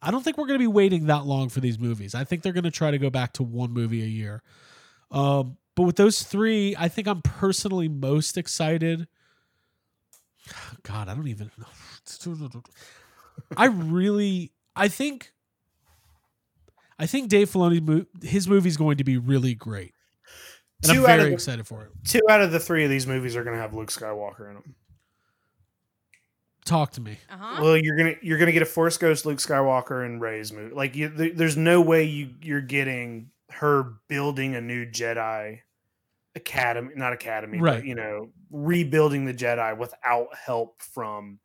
[0.00, 2.14] I don't think we're going to be waiting that long for these movies.
[2.14, 4.42] I think they're going to try to go back to one movie a year.
[5.10, 9.08] Um, but with those three, I think I'm personally most excited.
[10.82, 12.62] God, I don't even know.
[13.56, 15.32] I really, I think,
[16.98, 19.94] I think Dave Filoni, his movie's going to be really great.
[20.84, 21.90] And Two I'm very the- excited for it.
[22.04, 24.54] two out of the three of these movies are going to have Luke Skywalker in
[24.54, 24.74] them.
[26.68, 27.18] Talk to me.
[27.30, 27.62] Uh huh.
[27.62, 30.74] Well, you're gonna you're gonna get a Force Ghost Luke Skywalker and Rey's movie.
[30.74, 35.60] Like, you, th- there's no way you you're getting her building a new Jedi
[36.34, 37.76] academy, not academy, Right.
[37.78, 41.38] but you know, rebuilding the Jedi without help from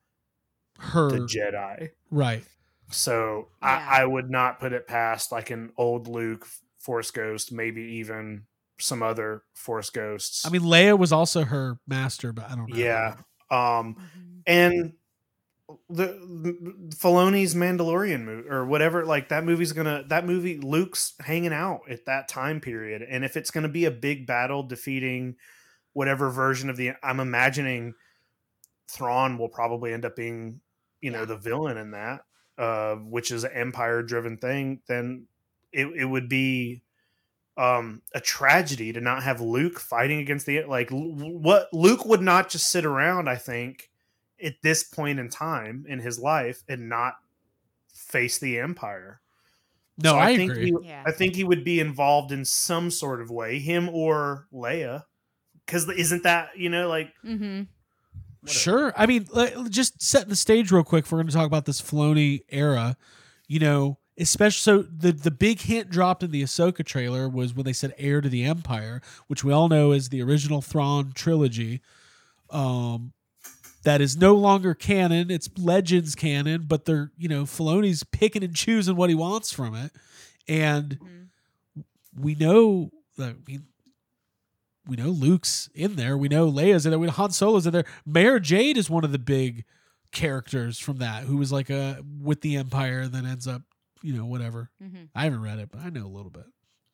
[0.77, 1.89] Her the Jedi.
[2.11, 2.43] right.
[2.91, 3.69] So Yeah.
[3.89, 6.45] I, I would not put it past like an old Luke
[6.79, 8.43] Force Ghost, maybe even
[8.77, 10.45] some other Force Ghosts.
[10.45, 12.75] I mean, Leia was also her master, but I don't know.
[12.75, 13.15] yeah.
[13.49, 14.41] Um, Mhm.
[14.47, 14.93] and
[15.89, 16.07] the
[16.95, 19.05] Filoni's Mandalorian movie or whatever.
[19.05, 23.37] Like that movie's gonna that movie Luke's hanging out at that time period, and if
[23.37, 25.35] it's gonna be a big battle defeating
[25.93, 27.93] whatever version of the, I'm imagining
[28.89, 30.59] Thrawn will probably end up being
[31.01, 31.25] you know Yeah.
[31.25, 32.21] the villain in that,
[32.57, 34.81] uh, which is an empire driven thing.
[34.87, 35.27] Then
[35.71, 36.81] it it would be
[37.55, 42.21] um a tragedy to not have Luke fighting against the like l- what Luke would
[42.21, 43.91] not just sit around I think
[44.43, 47.15] at this point in time in his life and not
[47.93, 49.21] face the empire.
[49.97, 50.65] No, So I, think agree.
[50.65, 51.03] He, Yeah.
[51.05, 55.03] I think he would be involved in some sort of way, him or Leia,
[55.65, 57.63] because isn't that you know like Mm-hmm.
[58.45, 58.93] Sure.
[58.97, 59.25] I mean,
[59.69, 61.05] just set the stage real quick.
[61.05, 62.97] If we're going to talk about this Filoni era,
[63.47, 67.65] you know, especially so the the big hint dropped in the Ahsoka trailer was when
[67.65, 71.81] they said heir to the Empire, which we all know is the original Thrawn trilogy.
[72.49, 73.13] Um,
[73.83, 75.29] that is no longer canon.
[75.29, 79.75] It's Legends canon, but they're you know Filoni's picking and choosing what he wants from
[79.75, 79.91] it,
[80.47, 80.99] and
[82.17, 83.65] we know I mean,
[84.87, 86.17] we know Luke's in there.
[86.17, 86.99] We know Leia's in there.
[86.99, 87.85] We know Han Solo's in there.
[88.05, 89.65] Mara Jade is one of the big
[90.11, 93.61] characters from that, who was like a with the Empire and then ends up,
[94.01, 94.69] you know, whatever.
[94.81, 95.05] Mm-hmm.
[95.15, 96.45] I haven't read it, but I know a little bit.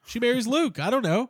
[0.05, 0.79] She marries Luke.
[0.79, 1.29] I don't know.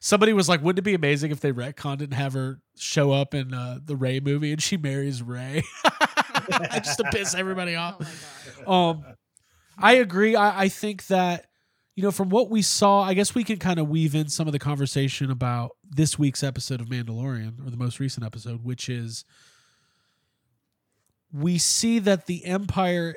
[0.00, 3.34] Somebody was like, "Wouldn't it be amazing if they retconned and have her show up
[3.34, 5.62] in uh, the Rey movie and she marries Rey,
[6.74, 8.90] just to piss everybody Oh off?" god.
[8.92, 9.04] um
[9.78, 11.46] i agree I, I think that
[11.96, 14.46] you know from what we saw i guess we can kind of weave in some
[14.46, 18.88] of the conversation about this week's episode of mandalorian or the most recent episode which
[18.90, 19.24] is
[21.32, 23.14] we see that the empire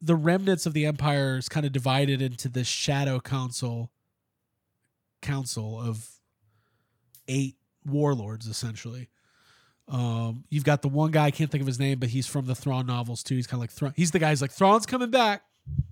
[0.00, 3.90] the remnants of the empire is kind of divided into this shadow council
[5.24, 6.06] council of
[7.26, 7.56] eight
[7.86, 9.08] warlords essentially
[9.88, 12.46] um, you've got the one guy I can't think of his name, but he's from
[12.46, 13.34] the Thrawn novels too.
[13.34, 13.92] He's kind of like Thrawn.
[13.94, 15.42] He's the guy's like Thrawn's coming back.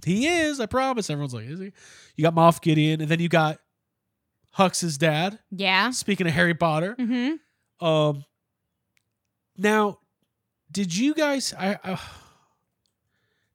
[0.02, 1.10] He is, I promise.
[1.10, 1.72] Everyone's like, is he?
[2.16, 3.58] You got Moff Gideon, and then you got
[4.52, 5.38] Hux's dad.
[5.50, 5.90] Yeah.
[5.90, 7.86] Speaking of Harry Potter, Mm-hmm.
[7.86, 8.24] um,
[9.58, 9.98] now,
[10.70, 11.52] did you guys?
[11.58, 11.96] I uh,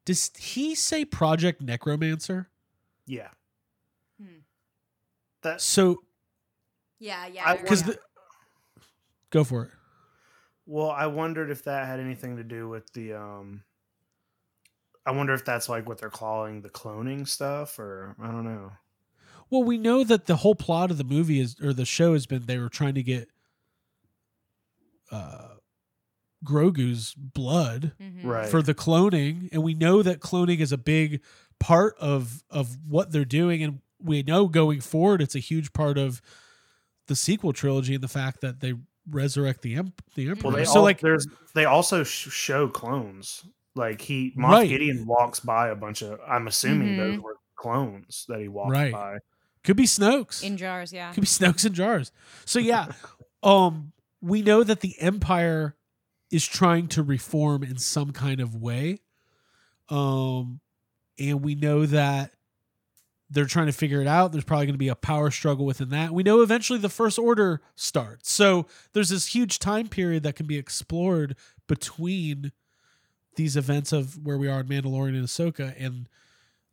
[0.06, 2.50] does he say Project Necromancer?
[3.08, 3.30] yeah.
[5.48, 6.04] That So,
[7.00, 7.44] Yeah, yeah.
[7.46, 8.00] I- I read because that.
[8.76, 8.82] the
[9.30, 9.72] go for it.
[10.66, 13.64] well, I wondered if that had anything to do with the um.
[15.06, 18.74] I wonder if that's like what they're calling the cloning stuff, or I don't know.
[19.50, 22.26] Well, we know that the whole plot of the movie is or the show has
[22.26, 23.30] been they were trying to get
[25.12, 25.56] uh
[26.44, 28.24] Grogu's blood Mhm.
[28.26, 28.50] Right.
[28.50, 31.22] for the cloning and we know that cloning is a big
[31.60, 35.98] part of of what they're doing and we know going forward it's a huge part
[35.98, 36.22] of
[37.08, 38.74] the sequel trilogy and the fact that they
[39.10, 40.50] resurrect the emp- the emperor.
[40.50, 43.46] Well, they so all, like there's they also sh- show clones.
[43.76, 44.70] Like he Moff Right.
[44.70, 46.20] Gideon walks by a bunch of.
[46.28, 47.22] I'm assuming those Mhm.
[47.22, 48.92] were clones that he walked Right.
[48.92, 49.18] by.
[49.64, 50.44] could be Snokes.
[50.44, 50.92] in jars.
[50.94, 51.12] Yeah.
[51.14, 52.12] Could be Snokes in jars.
[52.46, 52.88] So yeah,
[53.44, 55.76] um, we know that the Empire
[56.32, 59.00] is trying to reform in some kind of way,
[59.90, 60.60] um,
[61.20, 62.32] and we know that
[63.30, 64.32] they're trying to figure it out.
[64.32, 66.13] There's probably going to be a power struggle within that.
[66.13, 68.32] We know eventually the First Order starts.
[68.32, 71.36] So there's this huge time period that can be explored
[71.68, 72.52] between
[73.36, 76.08] these events of where we are in Mandalorian and Ahsoka and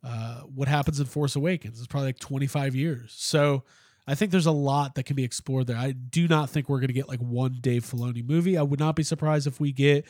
[0.03, 1.77] uh, what happens in Force Awakens.
[1.77, 3.13] It's probably like 25 years.
[3.17, 3.63] So
[4.07, 5.77] I think there's a lot that can be explored there.
[5.77, 8.57] I do not think we're going to get like one Dave Filoni movie.
[8.57, 10.05] I would not be surprised if we get.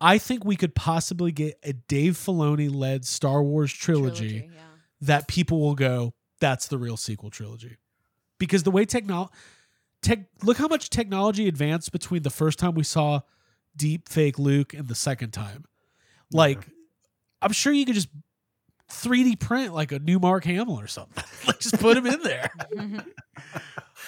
[0.00, 4.60] I think we could possibly get a Dave Filoni led Star Wars trilogy, yeah.
[5.00, 7.76] That people will go, that's the real sequel trilogy.
[8.38, 9.32] Because the way technology,
[10.02, 13.20] tech, look how much technology advanced between the first time we saw
[13.76, 15.64] deep fake Luke and the second time.
[16.32, 16.66] Like,
[17.42, 18.08] I'm sure you could just
[18.90, 21.24] 3D print like a new Mark Hamill or something.
[21.46, 22.50] like, just put him in there.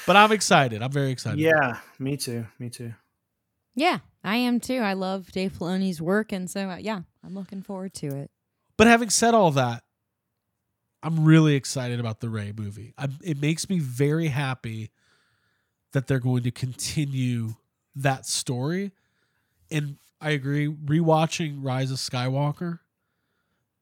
[0.07, 0.83] But I'm excited.
[0.83, 1.39] I'm very excited.
[1.41, 2.47] Yeah, me too.
[2.59, 2.95] Me too.
[3.75, 4.79] yeah, I am too.
[4.79, 8.31] I love Dave Filoni's work, and so uh, yeah, I'm looking forward to it.
[8.77, 9.83] But having said all that,
[11.03, 12.93] I'm really excited about the Rey movie.
[12.99, 14.91] i it makes me very happy
[15.93, 17.55] that they're going to continue
[17.97, 18.93] that story.
[19.71, 22.81] And I agree, rewatching Rise of Skywalker,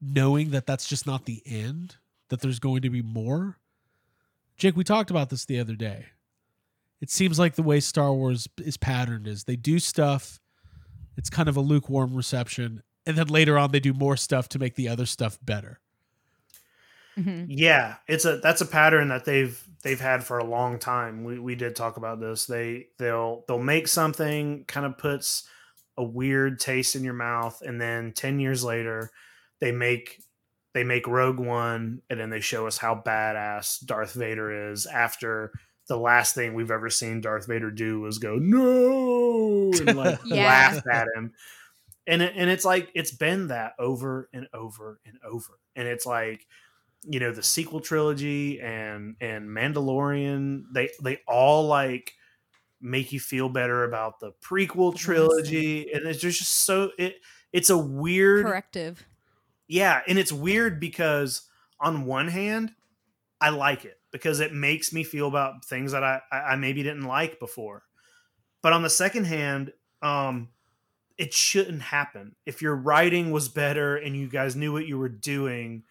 [0.01, 1.97] knowing that that's just not the end,
[2.29, 3.57] that there's going to be more.
[4.57, 6.05] Jake, we talked about this the other day.
[7.01, 10.39] It seems like the way Star Wars is patterned is they do stuff,
[11.17, 14.59] it's kind of a lukewarm reception, and then later on they do more stuff to
[14.59, 15.79] make the other stuff better.
[17.17, 17.45] Mhm.
[17.49, 21.23] Yeah, it's a that's a pattern that they've they've had for a long time.
[21.23, 22.45] We we did talk about this.
[22.45, 25.47] They they'll they'll make something kind of puts
[25.97, 29.11] a weird taste in your mouth, and then ten years later,
[29.59, 30.21] they make
[30.73, 35.51] they make Rogue One, and then they show us how badass Darth Vader is after
[35.87, 40.45] the last thing we've ever seen Darth Vader do was go no and like Yeah.
[40.45, 41.33] laugh at him.
[42.07, 45.59] And it, and it's like it's been that over and over and over.
[45.75, 46.45] And it's like
[47.03, 52.13] you know the sequel trilogy and and Mandalorian they they all like
[52.81, 57.15] make you feel better about the prequel trilogy and it's just so it
[57.51, 59.05] it's a weird Corrective.
[59.67, 61.43] yeah, and it's weird because
[61.79, 62.73] on one hand,
[63.41, 66.83] I like it because it makes me feel about things that I, I I maybe
[66.83, 67.83] didn't like before.
[68.61, 70.49] But on the second hand, um,
[71.17, 72.35] it shouldn't happen.
[72.45, 75.83] If your writing was better and you guys knew what you were doing,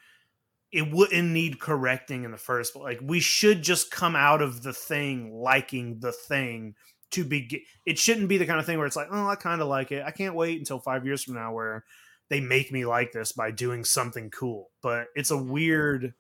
[0.71, 2.85] it wouldn't need correcting in the first place.
[2.85, 6.75] Like we should just come out of the thing liking the thing
[7.13, 7.61] to begin.
[7.87, 9.93] It shouldn't be the kind of thing where it's like, oh, I kind of like
[9.93, 10.03] it.
[10.05, 11.85] I can't wait until five years from now where
[12.29, 14.71] they make me like this by doing something cool.
[14.83, 16.13] But it's a weird,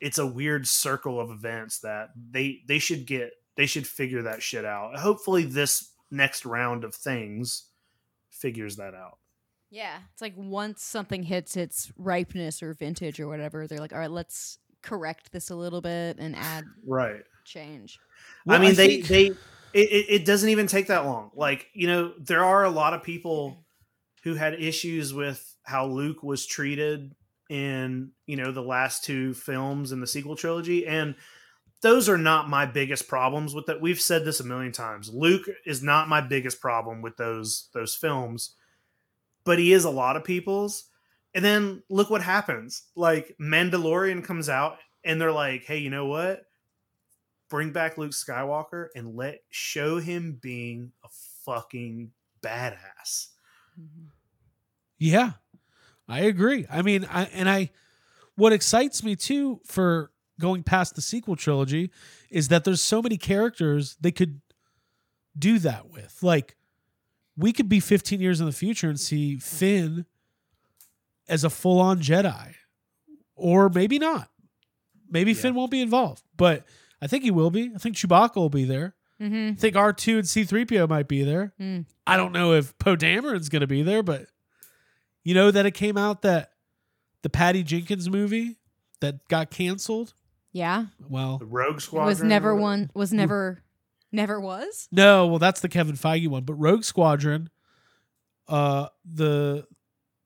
[0.00, 3.32] it's a weird circle of events that they they should get.
[3.56, 4.96] They should figure that shit out.
[4.96, 7.64] Hopefully, this next round of things
[8.30, 9.18] figures that out.
[9.70, 9.98] Yeah.
[10.12, 14.10] It's like once something hits its ripeness or vintage or whatever, they're like, all right,
[14.10, 17.22] let's correct this a little bit and add Right.
[17.44, 17.98] change.
[18.48, 19.26] I mean, they think- they
[19.74, 21.30] it, it, it doesn't even take that long.
[21.34, 23.66] Like you know, there are a lot of people
[24.24, 27.14] who had issues with how Luke was treated
[27.50, 31.14] in you know the last two films in the sequel trilogy, and
[31.82, 33.80] those are not my biggest problems with that.
[33.80, 35.10] We've said this a million times.
[35.12, 38.54] Luke is not my biggest problem with those those films,
[39.48, 40.84] but he is a lot of people's.
[41.34, 42.84] And then look what happens.
[42.94, 46.44] Like Mandalorian comes out and they're like, "Hey, you know what?
[47.48, 51.08] bring back Luke Skywalker and let show him being a
[51.44, 52.10] fucking
[52.42, 53.28] badass.
[53.78, 54.06] Mm-hmm.
[54.98, 55.32] Yeah,
[56.08, 56.66] I agree.
[56.70, 57.70] I mean, I and I,
[58.34, 61.90] what excites me too for going past the sequel trilogy
[62.30, 64.40] is that there's so many characters they could
[65.38, 66.18] do that with.
[66.22, 66.56] Like,
[67.38, 70.04] we could be 15 years in the future and see Finn
[71.28, 72.54] as a full on Jedi,
[73.36, 74.28] or maybe not.
[75.10, 75.38] Maybe Yeah.
[75.42, 76.66] Finn won't be involved, but
[77.00, 77.70] I think he will be.
[77.74, 78.94] I think Chewbacca will be there.
[79.20, 79.52] Mm-hmm.
[79.52, 81.52] I think R2 and C3PO might be there.
[81.60, 81.86] Mm.
[82.06, 84.26] I don't know if Poe Dameron's going to be there, but
[85.24, 86.50] you know that it came out that
[87.22, 88.58] the Patty Jenkins movie
[89.00, 90.14] that got canceled.
[90.52, 90.86] Yeah.
[91.08, 93.62] Well, The Rogue It Squadron was never one was never
[94.12, 94.88] never was?
[94.92, 97.50] no, well that's the Kevin Feige one, but Rogue Squadron,
[98.48, 99.66] uh, the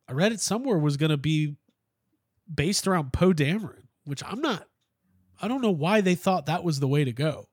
[0.09, 1.57] I read it somewhere was going to be
[2.53, 4.67] based around Poe Dameron, which I'm not.
[5.41, 7.49] I don't know why they thought that was the way to go.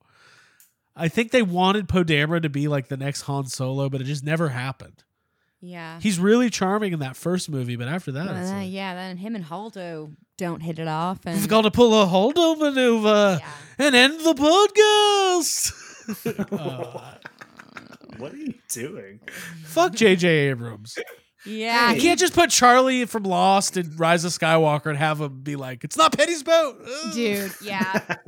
[0.94, 4.04] I think they wanted Poe Dameron to be like the next Han Solo, but it
[4.04, 5.02] just never happened.
[5.62, 5.98] Yeah.
[6.00, 9.34] He's really charming in that first movie, but after that, uh, like, yeah, then him
[9.34, 13.50] and Holdo don't hit it off and He's going to pull a holdo maneuver Yeah.
[13.78, 15.72] and end the podcast.
[16.26, 17.14] Uh,
[18.18, 19.20] What are you doing?
[19.64, 20.28] fuck J.J.
[20.28, 20.98] Abrams.
[21.46, 21.92] Yeah.
[21.92, 25.56] You can't just put Charlie from Lost and Rise of Skywalker and have him be
[25.56, 28.16] like, "It's not Penny's boat, Ugh." Dude, yeah.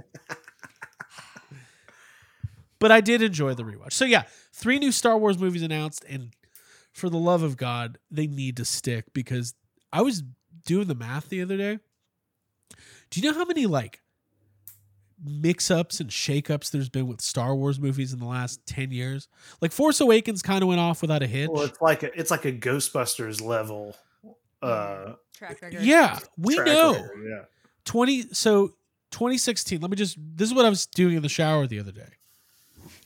[2.78, 3.92] But I did enjoy the rewatch.
[3.92, 6.32] So yeah, three new Star Wars movies announced, and
[6.92, 9.54] for the love of God, they need to stick because
[9.92, 10.24] I was
[10.66, 11.78] doing the math the other day.
[13.10, 14.00] Do you know how many like
[15.24, 19.28] mix-ups and shake-ups there's been with Star Wars movies in the last ten years?
[19.61, 21.50] Like Force Awakens kind of went off without a hitch.
[21.52, 23.96] Well, it's like a it's like a Ghostbusters level.
[24.61, 25.82] Uh, Track record.
[25.82, 26.92] yeah, we track know.
[26.92, 27.42] record, Yeah.
[27.85, 28.68] 20 so
[29.11, 31.90] 2016 let me just this is what i was doing in the shower the other
[31.90, 32.08] day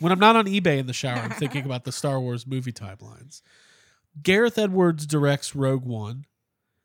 [0.00, 2.72] when i'm not on ebay in the shower i'm thinking about the star wars movie
[2.72, 3.40] timelines
[4.22, 6.26] gareth edwards directs rogue one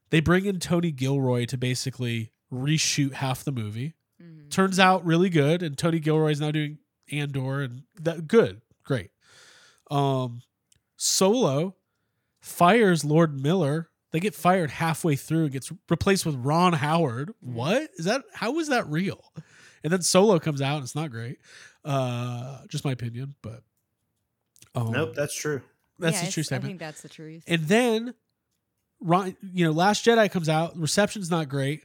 [0.10, 3.94] they bring in tony gilroy to basically reshoot half the movie.
[4.52, 6.78] Turns out really good and tony gilroy is now doing
[7.12, 9.10] andor and that good great
[9.90, 10.42] um
[10.98, 11.76] solo
[12.42, 17.90] fires lord miller they get fired halfway through and gets replaced with ron howard what
[17.98, 19.24] is that how is that real
[19.84, 21.38] and then solo comes out and it's not great
[21.86, 23.62] uh just my opinion but
[24.74, 25.62] um, Nope, that's true.
[26.00, 26.64] that's Yeah, the true statement.
[26.64, 27.44] I think that's the truth.
[27.46, 28.14] and then,
[29.02, 30.78] Ron, you know, Last Jedi comes out.
[30.78, 31.84] Reception's not great.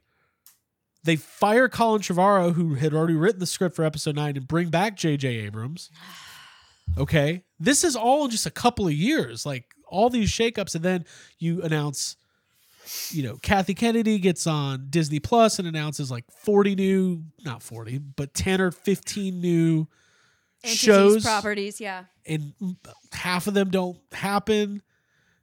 [1.07, 4.69] They fire Colin Trevorrow, who had already written the script for Episode Nine, and bring
[4.69, 5.29] back J.J.
[5.29, 5.91] Abrams.
[6.99, 9.47] Okay, this is all just a couple of years.
[9.47, 11.05] Like all these shakeups, and then
[11.39, 12.17] you announce,
[13.11, 17.99] you know, Kathy Kennedy gets on Disney Plus and announces like forty new, not forty,
[17.99, 19.87] but ten or fifteen new
[20.65, 22.05] Entities, shows properties, yeah.
[22.27, 22.53] and
[23.13, 24.83] half of them don't happen.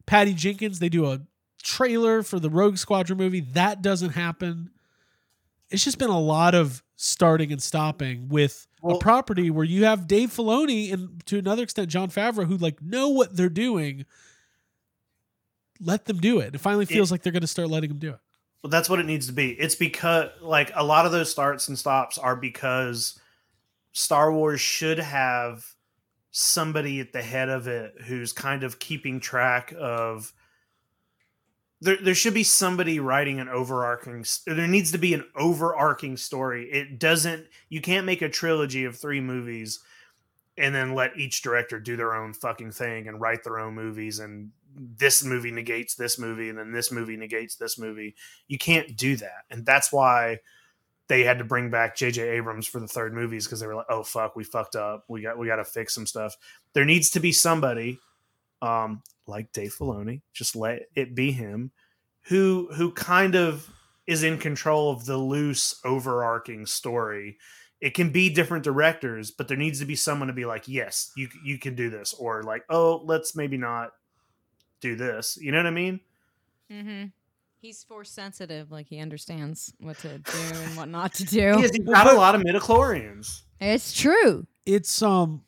[0.05, 1.21] Patty Jenkins, they do a
[1.61, 3.39] trailer for the Rogue Squadron movie.
[3.39, 4.71] That doesn't happen.
[5.73, 9.85] It's just been a lot of starting and stopping with Well- a property where you
[9.85, 14.05] have Dave Filoni and to another extent Jon Favreau who like know what they're doing.
[15.81, 16.53] Let them do it.
[16.53, 18.19] It finally feels like they're going to start letting them do it.
[18.61, 19.51] Well, that's what it needs to be.
[19.51, 23.19] It's because like a lot of those starts and stops are because
[23.91, 25.65] Star Wars should have
[26.31, 30.31] somebody at the head of it who's kind of keeping track of
[31.83, 36.71] there, there should be somebody writing an overarching there needs to be an overarching story.
[36.71, 39.79] It doesn't you can't make a trilogy of three movies
[40.57, 44.19] and then let each director do their own fucking thing and write their own movies
[44.19, 48.15] and this movie negates this movie and then this movie negates this movie.
[48.47, 49.43] You can't do that.
[49.49, 50.39] And that's why
[51.09, 53.87] they had to bring back jj abrams for the third movies because they were like
[53.89, 55.03] oh fuck we fucked up.
[55.09, 56.37] We got we got to fix some stuff.
[56.71, 57.99] There needs to be somebody
[58.61, 61.71] um like dave filoni just let it be him
[62.23, 63.69] who who kind of
[64.07, 67.37] is in control of the loose overarching story
[67.81, 71.11] it can be different directors but there needs to be someone to be like yes
[71.15, 73.91] you you can do this or like oh let's maybe not
[74.81, 75.99] do this you know what i mean
[76.71, 77.05] Mm-hmm.
[77.59, 81.55] He's force sensitive, like he understands what to do and what not to do.
[81.55, 84.45] Because he's got a lot of midichlorians It's true.
[84.65, 85.43] it's um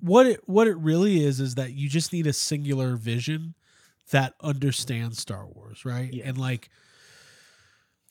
[0.00, 3.54] what it what it really is is that you just need a singular vision
[4.10, 6.12] that understands Star Wars, right?
[6.12, 6.28] Yeah.
[6.28, 6.68] And like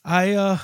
[0.04, 0.58] I uh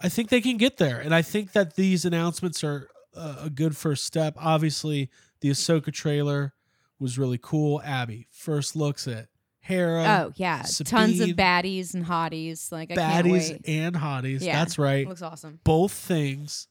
[0.00, 3.50] I think they can get there and I think that these announcements are a, a
[3.50, 4.34] good first step.
[4.38, 5.10] Obviously,
[5.40, 6.54] the Ahsoka trailer
[6.98, 7.80] was really cool.
[7.82, 9.28] Abby first looks at
[9.60, 12.70] Hera, oh yeah, tons of baddies and hotties.
[12.70, 13.62] Like I can't baddies wait.
[13.66, 14.40] and hotties.
[14.40, 14.52] Yeah.
[14.52, 15.08] That's right.
[15.08, 15.58] Looks awesome.
[15.64, 16.68] both things.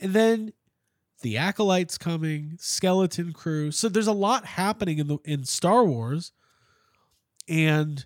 [0.00, 0.52] And then
[1.24, 3.70] the acolytes coming, skeleton crew.
[3.70, 6.32] So there's a lot happening in the in Star Wars.
[7.48, 8.04] And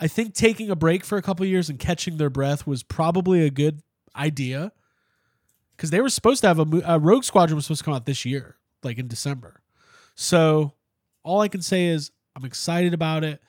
[0.00, 3.46] I think taking a break for a couple years and catching their breath was probably
[3.46, 3.82] a good
[4.16, 4.72] idea.
[5.76, 8.04] Cuz they were supposed to have a, a Rogue Squadron was supposed to come out
[8.04, 9.62] this year, like in December.
[10.16, 10.74] So
[11.22, 13.40] all I can say is I'm excited about it.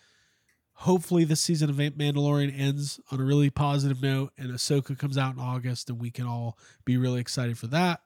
[0.74, 5.34] Hopefully, this season of Mandalorian ends on a really positive note, and Ahsoka comes out
[5.34, 6.55] in August, and we can all
[6.86, 8.01] be really excited for that.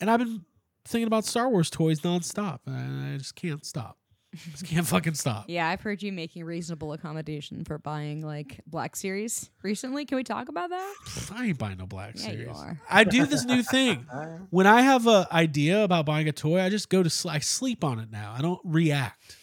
[0.00, 0.44] And I've been
[0.84, 2.60] thinking about Star Wars toys nonstop.
[2.66, 3.96] and I just can't stop.
[4.50, 5.46] Just can't fucking stop.
[5.48, 10.04] Yeah, I've heard you making reasonable accommodation for buying like Black Series recently.
[10.04, 10.94] Can we talk about that?
[11.34, 12.56] I ain't buying no Black Yeah, you Series.
[12.56, 12.78] are.
[12.90, 14.06] I do this new thing.
[14.50, 17.34] When I have a idea about buying a toy, I just go to sleep.
[17.34, 18.34] I sleep on it now.
[18.36, 19.36] I don't react.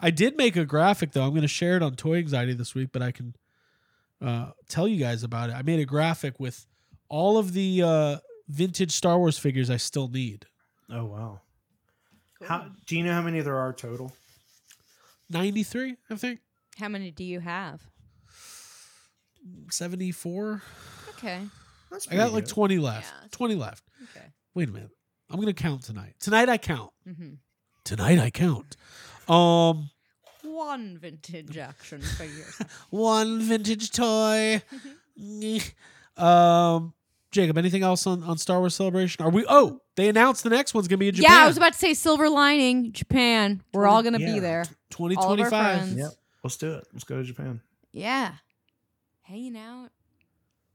[0.00, 1.22] I did make a graphic though.
[1.22, 3.36] I'm going to share it on Toy Anxiety this week, but I can
[4.20, 5.52] uh, tell you guys about it.
[5.54, 6.66] I made a graphic with
[7.08, 8.16] all of the uh,
[8.48, 10.46] vintage Star Wars figures I still need.
[10.90, 11.40] oh wow
[12.42, 14.12] how do you know how many there are total
[15.32, 16.40] 93, I think.
[16.78, 17.80] How many do you have?
[19.70, 20.62] 74.
[21.10, 21.40] Okay.
[21.90, 23.12] That's I got pretty like 20 left.
[23.22, 23.28] Yeah.
[23.30, 23.84] 20 left.
[24.04, 24.26] Okay.
[24.54, 24.90] Wait a minute.
[25.30, 26.14] I'm going to count tonight.
[26.20, 26.90] Tonight I count.
[27.08, 27.34] Mm-hmm.
[27.84, 28.76] Tonight I count.
[29.28, 29.90] Um
[30.42, 32.46] One vintage action figure.
[32.90, 34.62] one vintage toy.
[36.16, 36.92] um,
[37.32, 39.24] Jacob, anything else on, on Star Wars Celebration?
[39.24, 39.44] Are we?
[39.48, 41.32] Oh, they announced the next one's gonna be in Japan.
[41.36, 43.62] Yeah, I was about to say Silver Lining, Japan.
[43.72, 44.34] We're all gonna Yeah.
[44.34, 44.64] be there.
[44.90, 45.78] twenty all of twenty our five.
[45.78, 45.96] friends.
[45.96, 46.10] Yep.
[46.44, 47.60] let's do it let's go to japan
[47.92, 48.32] Yeah,
[49.22, 49.90] hanging out,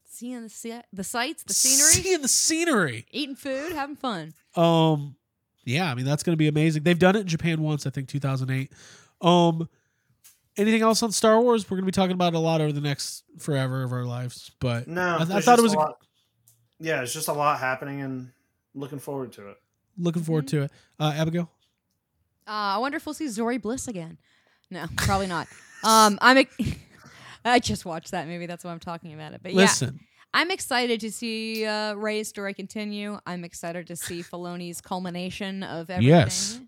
[0.10, 3.06] seeing the si- the sights, the scenery, Seeing the scenery.
[3.12, 4.34] eating food, having fun.
[4.56, 5.16] Um,
[5.64, 6.84] yeah, I mean that's gonna be amazing.
[6.84, 8.72] They've done it in Japan once, I think, two thousand eight.
[9.22, 9.70] Um,
[10.56, 11.70] anything else on Star Wars?
[11.70, 14.50] We're gonna be talking about it a lot over the next forever of our lives.
[14.60, 15.98] But no I, I thought it was a a- lot,
[16.80, 18.32] yeah it's just a lot happening and
[18.76, 19.58] looking forward to it
[19.98, 20.58] looking forward Mm-hmm.
[20.58, 20.72] to it.
[21.00, 21.50] Uh, Abigail.
[22.48, 24.18] Uh, I wonder if we'll see Zorii Bliss again.
[24.70, 25.48] No, probably not.
[25.84, 26.38] Um, I'm.
[26.38, 26.56] ex-
[27.46, 28.46] I just watched that movie.
[28.46, 29.42] That's why I'm talking about it.
[29.42, 30.00] But yeah, Listen,
[30.34, 33.20] I'm excited to see uh, Rey's story continue.
[33.26, 36.10] I'm excited to see Filoni's culmination of everything.
[36.10, 36.60] Yes.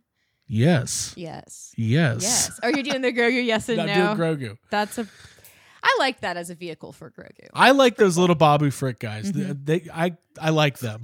[0.48, 1.74] yes, Yes.
[1.78, 2.60] yes, Yes.
[2.64, 4.16] Are you doing the Grogu yes and I'm no?
[4.16, 4.58] doing Grogu.
[4.72, 5.08] That's a.
[5.82, 7.48] I like that as a vehicle for Grogu.
[7.54, 9.32] I like those little Babu Frick guys.
[9.32, 9.66] They, Mhm.
[9.66, 11.04] they- I, I like them.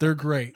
[0.00, 0.54] They're great.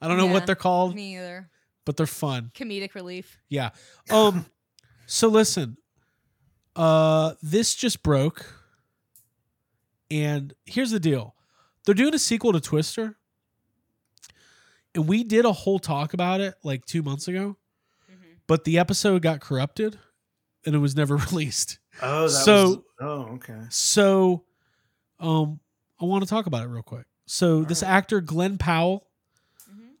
[0.00, 0.32] I don't know Yeah.
[0.32, 1.50] what they're called, Me either.
[1.84, 2.50] but they're fun.
[2.54, 3.38] Comedic relief.
[3.48, 3.70] Yeah.
[4.10, 4.46] Um.
[5.06, 5.76] so listen.
[6.76, 8.46] Uh, this just broke,
[10.10, 11.34] and here's the deal:
[11.84, 13.16] they're doing a sequel to Twister,
[14.94, 17.56] and we did a whole talk about it like two months ago,
[18.46, 19.98] but the episode got corrupted,
[20.64, 21.78] and it was never released.
[22.02, 24.44] Oh that So- was, oh okay So,
[25.20, 25.60] um,
[26.00, 27.06] I want to talk about it real quick.
[27.26, 27.90] So this right.
[27.90, 29.06] actor Glen Powell,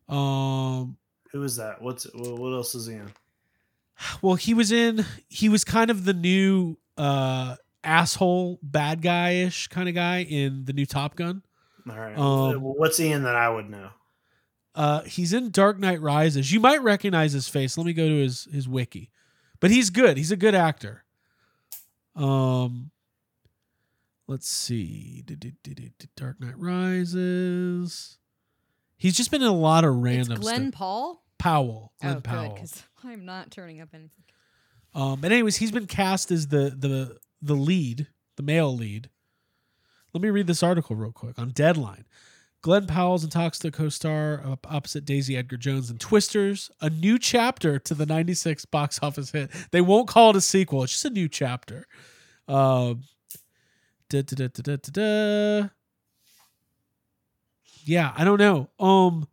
[0.08, 0.14] Mhm.
[0.14, 0.96] um,
[1.32, 3.12] who is that what's what else is he in
[4.22, 5.04] Well, he was in.
[5.28, 10.64] He was kind of the new uh asshole bad guy ish kind of guy in
[10.64, 11.42] the new Top Gun.
[11.88, 12.16] All right.
[12.18, 13.90] Um, What's he in that I would know?
[14.74, 16.52] Uh, he's in Dark Knight Rises.
[16.52, 17.76] You might recognize his face.
[17.78, 19.10] Let me go to his his wiki,
[19.58, 20.16] but he's good.
[20.16, 21.04] He's a good actor.
[22.18, 22.90] Um,
[24.26, 25.24] let's see.
[26.16, 28.18] Dark Knight Rises.
[28.96, 30.78] He's just been in a lot of It's random Glen stuff.
[30.78, 31.24] Paul.
[31.38, 31.92] Powell.
[32.00, 32.48] Glen oh, Powell.
[32.48, 34.24] good, because I'm not turning up anything.
[34.94, 39.10] Um, but anyways, he's been cast as the the the lead, the male lead.
[40.12, 42.04] Let me read this article real quick on Deadline.
[42.60, 47.78] Glen Powell's and talks to co-star opposite Daisy Edgar Jones and Twisters, a new chapter
[47.78, 49.50] to the '96 box office hit.
[49.70, 51.86] They won't call it a sequel; it's just a new chapter.
[52.48, 53.04] Um,
[54.08, 55.68] da, da, da.
[57.84, 58.68] Yeah, I don't know.
[58.78, 59.28] Um,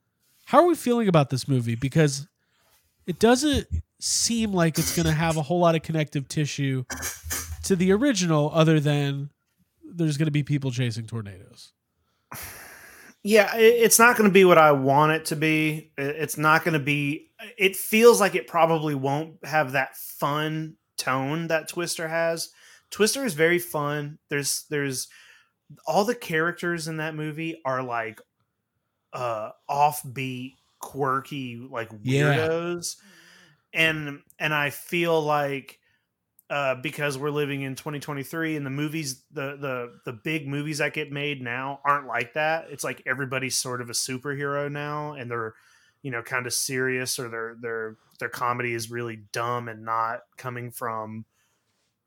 [0.46, 1.76] how are we feeling about this movie?
[1.76, 2.28] Because
[3.08, 3.68] it doesn't
[4.00, 6.86] seem like it's going to have a whole lot of connective tissue
[7.64, 9.32] to the original, other than
[9.84, 11.74] there's going to be people chasing tornadoes.
[13.28, 15.92] Yeah, it's not going to be what I want it to be.
[15.98, 17.32] It's not going to be.
[17.58, 22.52] It feels like it probably won't have that fun tone that Twister has.
[22.92, 24.20] Twister is very fun.
[24.30, 25.08] There's there's
[25.88, 28.22] all the characters in that movie are like
[29.12, 32.48] uh offbeat, quirky, like Yeah.
[32.48, 32.98] weirdos.
[33.74, 35.80] And and I feel like
[36.50, 40.94] uh, because we're living in 2023 and the movies the the the big movies that
[40.94, 42.68] get made now aren't like that.
[42.70, 45.56] It's like everybody's sort of a superhero now and they're
[46.04, 50.20] you know kind of serious or their their their comedy is really dumb and not
[50.38, 51.26] coming from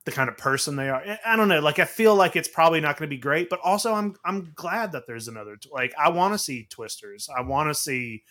[0.05, 1.03] the kind of person they are.
[1.24, 3.59] I- don't know like i feel like it's probably not going to be great but
[3.62, 7.28] also i'm i'm glad that there's another like i want to see twisters.
[7.36, 8.22] I want to see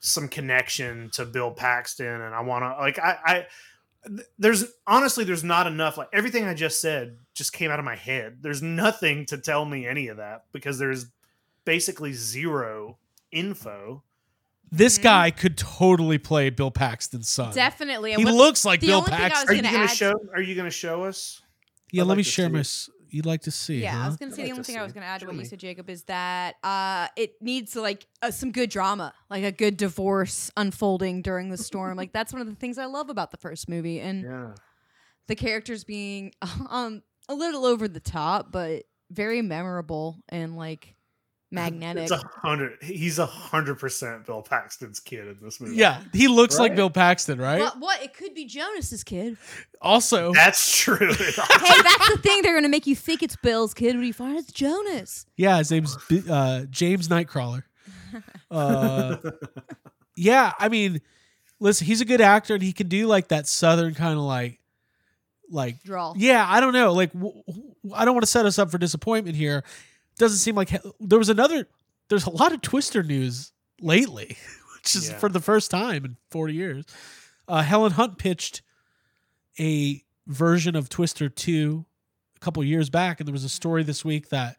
[0.00, 3.46] some connection to bill paxton and i want to like i i
[4.38, 7.96] there's honestly there's not enough like everything i just said just came out of my
[7.96, 11.06] head there's nothing to tell me any of that because there's
[11.64, 12.98] basically zero
[13.32, 14.02] info
[14.72, 15.02] This Mhm.
[15.02, 17.54] guy could totally play Bill Paxton's son.
[17.54, 18.14] Definitely.
[18.14, 19.48] He what- looks like Bill only thing I was Paxton.
[19.48, 21.40] are you gonna gonna add- show are you gonna show us
[21.92, 22.62] Yeah, I'd let like me to share my.
[23.16, 23.18] It.
[23.18, 23.82] s- You'd like to see?
[23.82, 25.26] Yeah, I was gonna say I'd the like only thing I was gonna add to
[25.26, 29.12] Show what you said, Jacob, is that uh, it needs like uh, some good drama,
[29.30, 31.96] like a good divorce unfolding during the storm.
[31.96, 34.54] like that's one of the things I love about the first movie, and yeah
[35.28, 36.32] the characters being
[36.70, 40.95] um a little over the top, but very memorable and like
[41.56, 42.02] magnetic.
[42.04, 46.28] it's a hundred he's a hundred percent bill paxton's kid in this movie Yeah, he
[46.28, 47.60] looks like Bill Paxton, right?
[47.60, 48.02] What, what?
[48.02, 49.36] It could be Jonas's kid.
[49.82, 52.42] Also, that's true hey, that's the thing.
[52.42, 55.26] They're gonna make you think it's Bill's kid when you find it's Jonas.
[55.36, 55.96] yeah, his name's
[56.30, 57.62] uh, James Nightcrawler.
[58.50, 59.16] Uh,
[60.16, 61.00] yeah, I mean,
[61.60, 64.60] listen, he's a good actor and he can do like that southern kind of like,
[65.50, 66.14] like Draw.
[66.16, 66.92] Yeah, I don't know.
[66.92, 69.64] Like, w- w- I don't want to set us up for disappointment here.
[70.18, 71.66] Doesn't seem like there was another.
[72.08, 74.36] There's a lot of Twister news lately,
[74.76, 75.18] which is Yeah.
[75.18, 76.84] for the first time in 40 years.
[77.48, 78.62] Uh, Helen Hunt pitched
[79.58, 81.84] a version of Twister 2
[82.36, 84.56] a couple years back, and there was a story this week that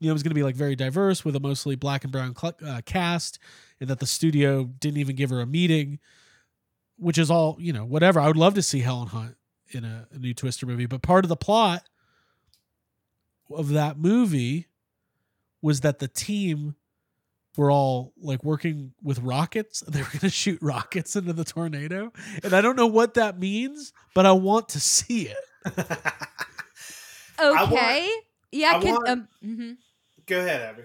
[0.00, 2.12] you know it was going to be like very diverse with a mostly black and
[2.12, 3.38] brown cl- uh, cast,
[3.80, 5.98] and that the studio didn't even give her a meeting,
[6.96, 7.84] which is all you know.
[7.84, 8.20] Whatever.
[8.20, 9.36] I would love to see Helen Hunt
[9.70, 10.86] in a, a new Twister movie.
[10.86, 11.82] But part of the plot
[13.50, 14.66] of that movie
[15.62, 16.74] was that the team
[17.56, 21.44] were all like working with rockets and they were going to shoot rockets into the
[21.44, 22.12] tornado.
[22.44, 25.36] And I don't know what that means, but I want to see it.
[27.38, 28.10] I want- Okay.
[28.52, 29.76] yeah, I can, want- um, mhm.
[30.26, 30.82] go ahead abby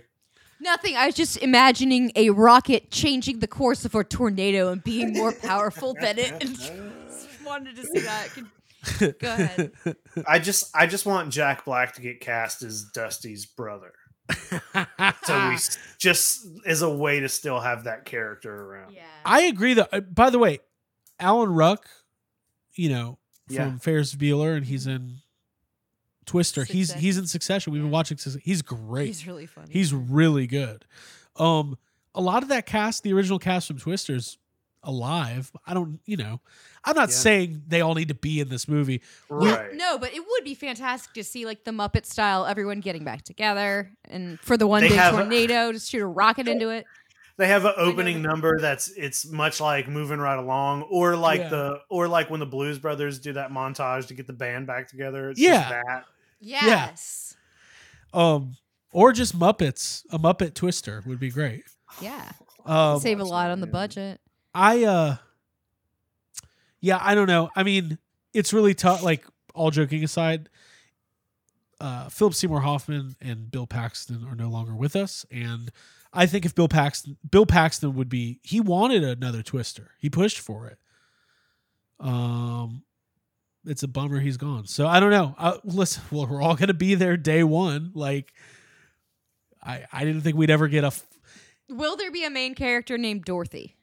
[0.60, 0.96] Nothing.
[0.96, 5.34] I was just imagining a rocket changing the course of a tornado and being more
[5.34, 6.32] powerful than it.
[6.42, 6.72] And just
[7.46, 8.30] wanted to see that.
[8.34, 8.50] Can-
[9.20, 9.72] Go ahead.
[10.28, 13.92] I just I just want Jack Black to get cast as Dusty's brother.
[15.26, 15.58] So we
[16.00, 18.94] just as a way to still have that character around.
[18.94, 19.04] Yeah.
[19.26, 19.88] I agree though.
[19.92, 20.60] Uh, By the way,
[21.20, 21.88] Alan Ruck,
[22.76, 23.18] you know,
[23.48, 23.78] from Yeah.
[23.78, 25.18] Ferris Bueller and he's in
[26.26, 26.64] Twister.
[26.64, 27.02] He's Succession.
[27.02, 27.74] he's in Succession.
[27.74, 28.42] We've been watching Succession.
[28.44, 29.08] He's great.
[29.08, 29.68] He's really funny.
[29.72, 30.86] He's really good.
[31.36, 31.78] Um,
[32.16, 34.38] a lot of that cast, the original cast from Twister's
[34.84, 35.52] alive.
[35.66, 36.42] I don't, you know,
[36.86, 37.16] I'm not Yeah.
[37.16, 39.02] saying they all need to be in this movie.
[39.30, 39.74] Yeah, Right.
[39.74, 43.24] no, but it would be fantastic to see like the Muppet style, everyone getting back
[43.24, 46.70] together, and for the one They big have a- tornado, just shoot a rocket into
[46.70, 46.86] it.
[47.38, 51.50] They have an opening number that's it's much like moving right along, or like Yeah.
[51.50, 54.88] the or like when the Blues Brothers do that montage to get the band back
[54.88, 55.30] together.
[55.32, 55.58] It's Yeah.
[55.62, 56.06] just that.
[56.40, 57.36] Yes.
[58.14, 58.58] Um,
[58.92, 60.04] or just Muppets.
[60.12, 61.64] A Muppet Twister would be great.
[62.02, 62.30] Yeah.
[62.66, 64.22] Um, Save a lot on the budget.
[64.54, 65.16] I uh
[66.84, 67.50] yeah, I don't know.
[67.56, 67.98] I mean,
[68.34, 69.02] it's really tough.
[69.04, 69.26] Like
[69.56, 70.50] all joking aside,
[71.80, 75.72] uh, Philip Seymour Hoffman and Bill Paxton are no longer with us, and
[76.12, 79.92] I think if Bill Paxton, Bill Paxton would be, he wanted another Twister.
[79.98, 80.78] He pushed for it.
[82.02, 82.84] Um,
[83.66, 84.68] it's a bummer he's gone.
[84.68, 85.36] So I don't know.
[85.38, 87.92] Uh, listen, well, we're all gonna be there day one.
[87.94, 88.34] Like,
[89.64, 90.88] I I didn't think we'd ever get a.
[90.88, 91.06] F-
[91.70, 93.78] Will there be a main character named Dorothy?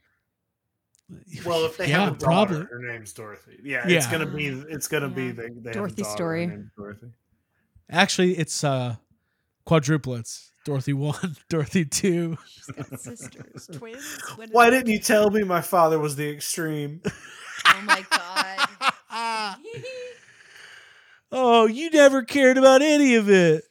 [1.44, 2.56] Well, if they Yeah, have a daughter, probably.
[2.70, 3.58] her name's Dorothy.
[3.62, 6.50] Yeah, it's gonna be it's gonna be the they Dorothy story.
[6.76, 7.08] Dorothy.
[7.88, 8.96] Actually, it's uh
[9.66, 10.48] quadruplets.
[10.64, 12.36] Dorothy one, Dorothy two.
[12.46, 14.04] She's got sisters, twins.
[14.36, 17.00] What is Why didn't you tell me my father was the extreme?
[17.66, 19.56] Oh my god.
[21.32, 23.64] oh, you never cared about any of it.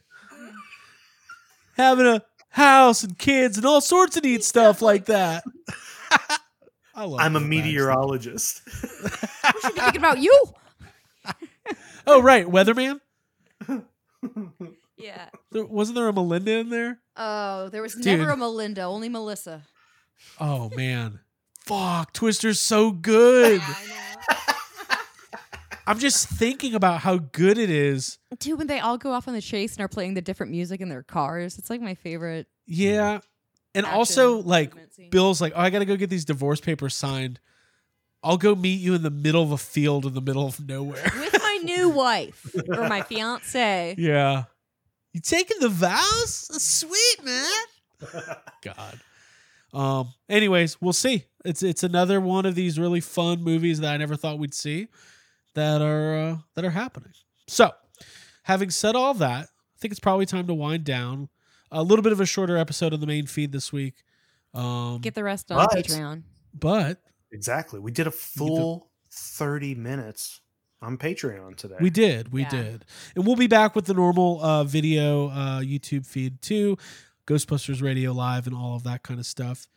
[1.77, 5.43] Having a house and kids and all sorts of neat stuff like that.
[6.99, 7.49] I love I'm a Bill Paxton.
[7.49, 8.61] meteorologist.
[8.65, 8.71] we
[9.61, 10.43] should be thinking about you.
[12.05, 12.99] Oh, right, Weatherman.
[14.97, 15.29] Yeah.
[15.51, 16.99] There, wasn't there a Melinda in there?
[17.15, 18.05] Oh, there was Dude.
[18.05, 19.63] never a Melinda, only Melissa.
[20.41, 21.21] Oh man,
[21.61, 23.61] fuck, Twister's so good.
[23.63, 24.97] I know.
[25.87, 28.17] I'm just thinking about how good it is.
[28.39, 30.81] Dude, when they all go off on the chase and are playing the different music
[30.81, 32.47] in their cars, it's like my favorite.
[32.67, 33.21] Yeah,
[33.75, 35.09] and action also like scene.
[35.09, 37.39] Bill's like, oh, I gotta go get these divorce papers signed.
[38.21, 41.03] I'll go meet you in the middle of a field in the middle of nowhere.
[41.19, 43.95] with my new wife or my fiance.
[43.97, 44.43] yeah.
[45.13, 46.63] You taking the vows?
[46.63, 47.51] Sweet, man.
[48.61, 48.99] God.
[49.73, 51.25] Um, anyways, we'll see.
[51.45, 54.87] It's it's another one of these really fun movies that I never thought we'd see
[55.55, 57.13] that are uh, that are happening.
[57.47, 57.71] So,
[58.43, 61.29] having said all that, I think it's probably time to wind down.
[61.71, 64.03] A little bit of a shorter episode on the main feed this week.
[64.53, 66.23] Um, Get the rest on But- Patreon.
[66.57, 67.01] but
[67.31, 67.79] exactly.
[67.79, 70.41] We did a full 30 minutes
[70.81, 71.75] on Patreon today.
[71.79, 72.49] We did, we Yeah.
[72.49, 76.77] did, and we'll be back with the normal uh, video uh, YouTube feed too,
[77.27, 79.67] Ghostbusters Radio Live and all of that kind of stuff.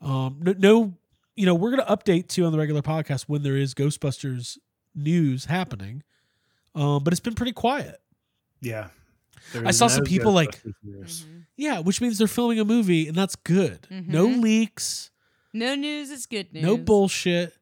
[0.00, 0.94] Um, no, no,
[1.34, 4.58] you know, we're gonna update too on the regular podcast when there is Ghostbusters
[4.94, 6.02] news happening,
[6.76, 8.00] um, but it's been pretty quiet.
[8.60, 8.90] Yeah.
[9.52, 11.22] There I is saw some people, like- Ghostbusters news.
[11.28, 11.46] Mhm.
[11.56, 13.86] Yeah, which means they're filming a movie, and that's good.
[13.90, 14.42] No Mhm.
[14.42, 15.10] leaks,
[15.52, 16.62] No news is good news.
[16.64, 17.54] no bullshit.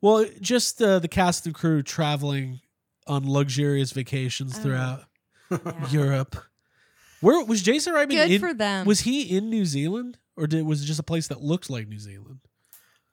[0.00, 2.60] Well, just uh, the cast and crew traveling
[3.06, 4.62] on luxurious vacations Oh.
[4.62, 5.04] throughout.
[5.50, 5.88] Yeah.
[5.90, 6.36] Europe.
[7.20, 8.10] Where was Jason Reitman?
[8.10, 8.86] Good in, for them.
[8.86, 11.86] Was he in New Zealand, or did, was it just a place that looked like
[11.86, 12.40] New Zealand?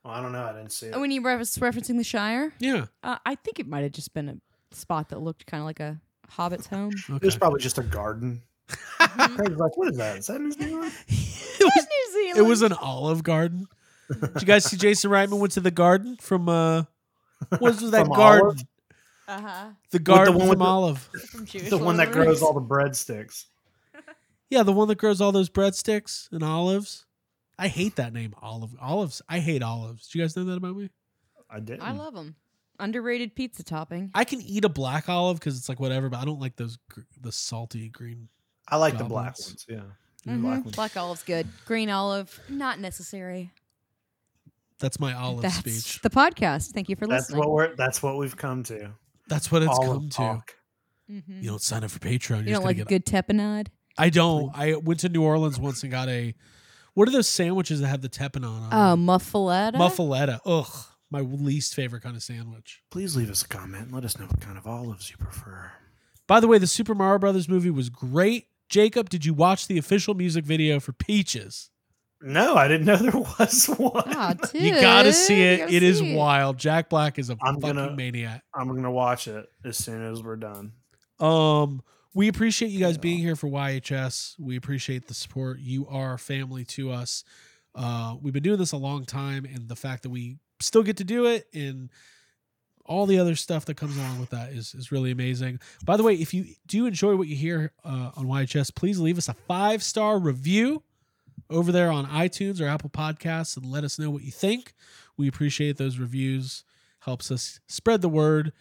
[0.04, 0.46] Well, I don't know.
[0.46, 1.00] I didn't see it.
[1.00, 2.86] when you was referencing the Shire, Yeah.
[3.04, 5.80] uh, I think it might have just been a spot that looked kind of like
[5.82, 6.92] a hobbit's home.
[7.10, 7.26] It Okay.
[7.28, 8.42] was probably just a garden.
[9.00, 10.18] Craig's like, what is that?
[10.18, 10.94] Is that New Zealand?
[11.08, 12.38] it, was, New Zealand.
[12.38, 13.68] it was an olive garden.
[14.10, 16.84] Did you guys see Jason Reitman went to the garden from uh
[17.50, 18.46] what was that From garden?
[18.48, 18.62] Olive?
[19.28, 21.00] uh huh The garden one with from the- Olive.
[21.32, 23.46] from The one that grows all the breadsticks.
[24.50, 27.06] Yeah, the one that grows all those breadsticks and olives.
[27.58, 28.72] I hate that name, olive.
[28.82, 29.22] Olives.
[29.30, 30.08] I hate olives.
[30.10, 30.90] Do you guys know that about me?
[31.50, 31.80] I did.
[31.82, 32.36] I love them.
[32.80, 34.10] Underrated pizza topping.
[34.16, 36.78] I can eat a black olive because it's like whatever, but I don't like those
[36.90, 38.30] gr- the salty green.
[38.68, 39.48] I like the black Goblins.
[39.50, 39.66] ones.
[39.68, 39.82] Yeah.
[40.26, 40.42] The Mhm.
[40.42, 40.76] black ones.
[40.76, 41.48] Black olive's good.
[41.66, 43.52] Green olive, not necessary.
[44.80, 46.02] That's my olive That's speech.
[46.02, 46.72] the podcast.
[46.72, 47.18] Thank you for listening.
[47.18, 47.40] That's listening.
[47.40, 47.76] what we're.
[47.76, 48.92] That's what we've come to.
[49.28, 50.16] That's what it's Olive come to.
[50.16, 50.56] talk.
[51.12, 51.44] Mhm.
[51.44, 52.10] You don't sign up for Patreon.
[52.10, 53.68] You're You just don't gonna like get a good tapenade?
[53.98, 54.52] I don't.
[54.56, 56.34] I went to New Orleans once and got a.
[56.94, 58.70] What are those sandwiches that have the tepanon on?
[58.72, 59.06] Oh, them?
[59.06, 59.74] muffaletta.
[59.76, 60.40] muffaletta.
[60.46, 62.82] Ugh, my least favorite kind of sandwich.
[62.92, 65.72] Please leave us a comment and let us know what kind of olives you prefer.
[66.28, 68.48] By the way, the Super Mario Brothers movie was great.
[68.70, 71.72] Jacob, did you watch the official music video for Peaches?
[72.22, 74.04] No, I didn't know there was one.
[74.06, 75.58] You gotta see you it.
[75.60, 76.16] gotta It is see it.
[76.18, 76.58] wild.
[76.58, 78.44] Jack Black is a I'm fucking gonna- maniac.
[78.54, 80.74] I'm gonna watch it as soon as we're done.
[81.20, 81.82] Um,
[82.14, 84.36] we appreciate you guys being here for YHS.
[84.40, 85.60] We appreciate the support.
[85.60, 87.24] You are family to us.
[87.74, 90.98] Uh, we've been doing this a long time, and the fact that we still get
[90.98, 91.90] to do it and
[92.90, 95.60] all the other stuff that comes along with that is is really amazing.
[95.86, 99.18] By the way, if you do enjoy what you hear uh, on YHS, please leave
[99.18, 100.84] us a five star review
[101.50, 104.74] over there on iTunes or Apple Podcasts and let us know what you think.
[105.18, 106.64] We appreciate those reviews.
[107.02, 108.52] Helps us spread the word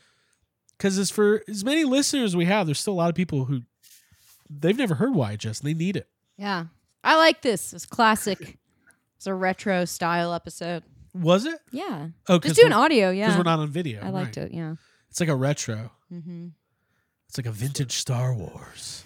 [0.77, 3.63] because as for as many listeners we have, there's still a lot of people who
[4.49, 6.09] they've never heard YHS and they need it.
[6.37, 6.67] Yeah,
[7.03, 7.73] I like this.
[7.73, 8.59] It's classic.
[9.17, 10.85] It's a retro style episode.
[11.21, 11.59] Was it?
[11.71, 12.77] Yeah, Oh, just doing we're,
[13.13, 14.03] Yeah, Because we're not on video.
[14.03, 14.47] I liked right.
[14.47, 14.53] it.
[14.53, 14.75] Yeah.
[15.11, 15.91] It's like a retro.
[16.13, 16.49] Mm-hmm.
[17.29, 19.05] It's like a vintage Star Wars.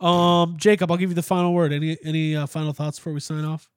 [0.00, 1.72] Um, Jacob, I'll give you the final word.
[1.72, 3.70] Any any uh, final thoughts before we sign off?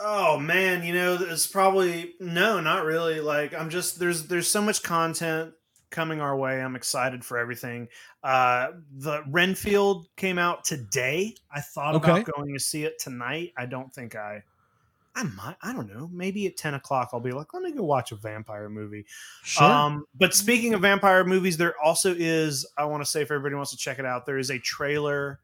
[0.00, 3.20] Oh man, you know, it's probably no, not really.
[3.20, 5.52] Like I'm just there's there's so much content
[5.90, 6.60] coming our way.
[6.62, 7.88] I'm excited for everything.
[8.22, 11.34] Uh the Renfield came out today.
[11.52, 12.10] I thought Okay.
[12.22, 13.52] about going to see it tonight.
[13.56, 14.42] I don't think I
[15.16, 16.08] I might I don't know.
[16.12, 19.06] Maybe at 10 o'clock I'll be like, let me go watch a vampire movie.
[19.42, 19.64] Sure.
[19.64, 23.54] Um, but speaking of vampire movies, there also is, I want to say if everybody
[23.54, 25.40] wants to check it out, there is a trailer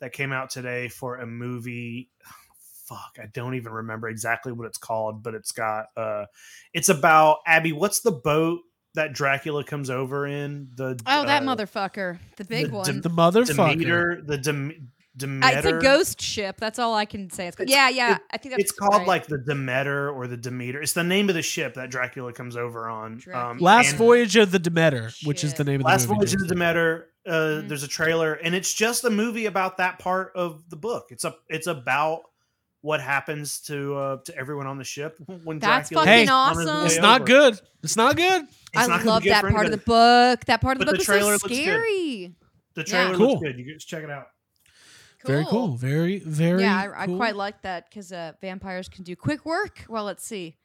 [0.00, 2.10] that came out today for a movie.
[2.84, 6.24] Fuck, I don't even remember exactly what it's called, but it's got uh
[6.72, 8.60] it's about Abby, what's the boat
[8.94, 10.70] that Dracula comes over in?
[10.74, 12.84] The Oh, that uh, motherfucker, the big the one.
[12.86, 13.72] Dem- the motherfucker.
[13.72, 14.90] Demeter, the Dem-
[15.22, 16.56] Uh, it's a ghost ship.
[16.58, 17.46] That's all I can say.
[17.48, 18.16] It's, It's- yeah, yeah.
[18.16, 19.06] it- I think that's It's called right.
[19.06, 20.80] like the Demeter or the Demeter.
[20.82, 23.20] It's the name of the ship that Dracula comes over on.
[23.32, 26.20] Um, Last and- Voyage of the Demeter, which is the name of Last the movie.
[26.20, 27.06] Last voyage of the Demeter.
[27.26, 27.68] Uh, Mhm.
[27.68, 31.08] There's a trailer, and it's just a movie about that part of the book.
[31.10, 32.22] It's a it's about
[32.80, 36.48] what happens to uh, to everyone on the ship when That's Dracula fucking is on
[36.58, 36.80] his awesome.
[36.80, 37.26] way It's not over.
[37.26, 37.60] good.
[37.82, 38.42] It's not good.
[38.44, 40.44] It's I not love that for part of the book.
[40.46, 41.56] That part of the But book the was so trailer looks good.
[41.62, 42.34] scary.
[42.74, 42.84] The Yeah.
[42.84, 43.28] trailer Cool.
[43.32, 43.58] looks good.
[43.58, 44.28] You guys check it out.
[45.26, 45.76] Very cool.
[45.76, 46.62] Very very.
[46.62, 49.84] Yeah, I, I quite like that because uh, vampires can do quick work.
[49.88, 50.56] Well, let's see.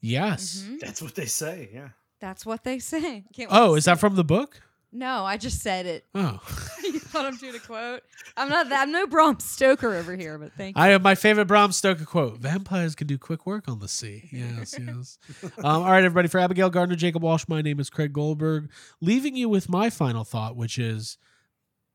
[0.00, 0.64] Yes.
[0.68, 0.80] Mhm.
[0.80, 1.68] That's what they say.
[1.72, 1.88] Yeah.
[2.20, 3.24] That's what they say.
[3.34, 4.00] Can't Oh, is that it.
[4.00, 4.60] from the book?
[4.92, 6.04] No, I just said it.
[6.16, 6.40] Oh,
[6.82, 8.02] you thought I'm doing a quote?
[8.36, 8.68] I'm not.
[8.70, 10.82] that I'm no Bram Stoker over here, but thank you.
[10.82, 14.28] I have my favorite Bram Stoker quote: "Vampires can do quick work on the sea."
[14.32, 15.18] Yes, yes.
[15.58, 16.26] um, all right, everybody.
[16.28, 18.68] For Abigail Gardner, Jacob Walsh, my name is Craig Goldberg.
[19.00, 21.18] Leaving you with my final thought, which is: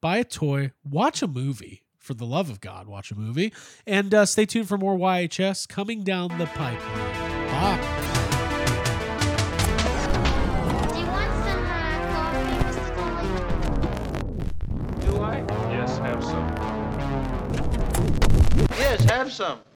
[0.02, 1.84] buy a toy, watch a movie.
[2.06, 3.52] For the love of God, watch a movie,
[3.88, 6.78] and uh, stay tuned for more YHS coming down the pipe.
[6.80, 7.80] Bye.
[10.94, 12.94] Do you want some uh, coffee, Mr.
[12.94, 13.30] Tully?
[15.08, 15.44] Do I?
[15.72, 16.48] Yes, have some.
[18.78, 19.62] Yes, have some.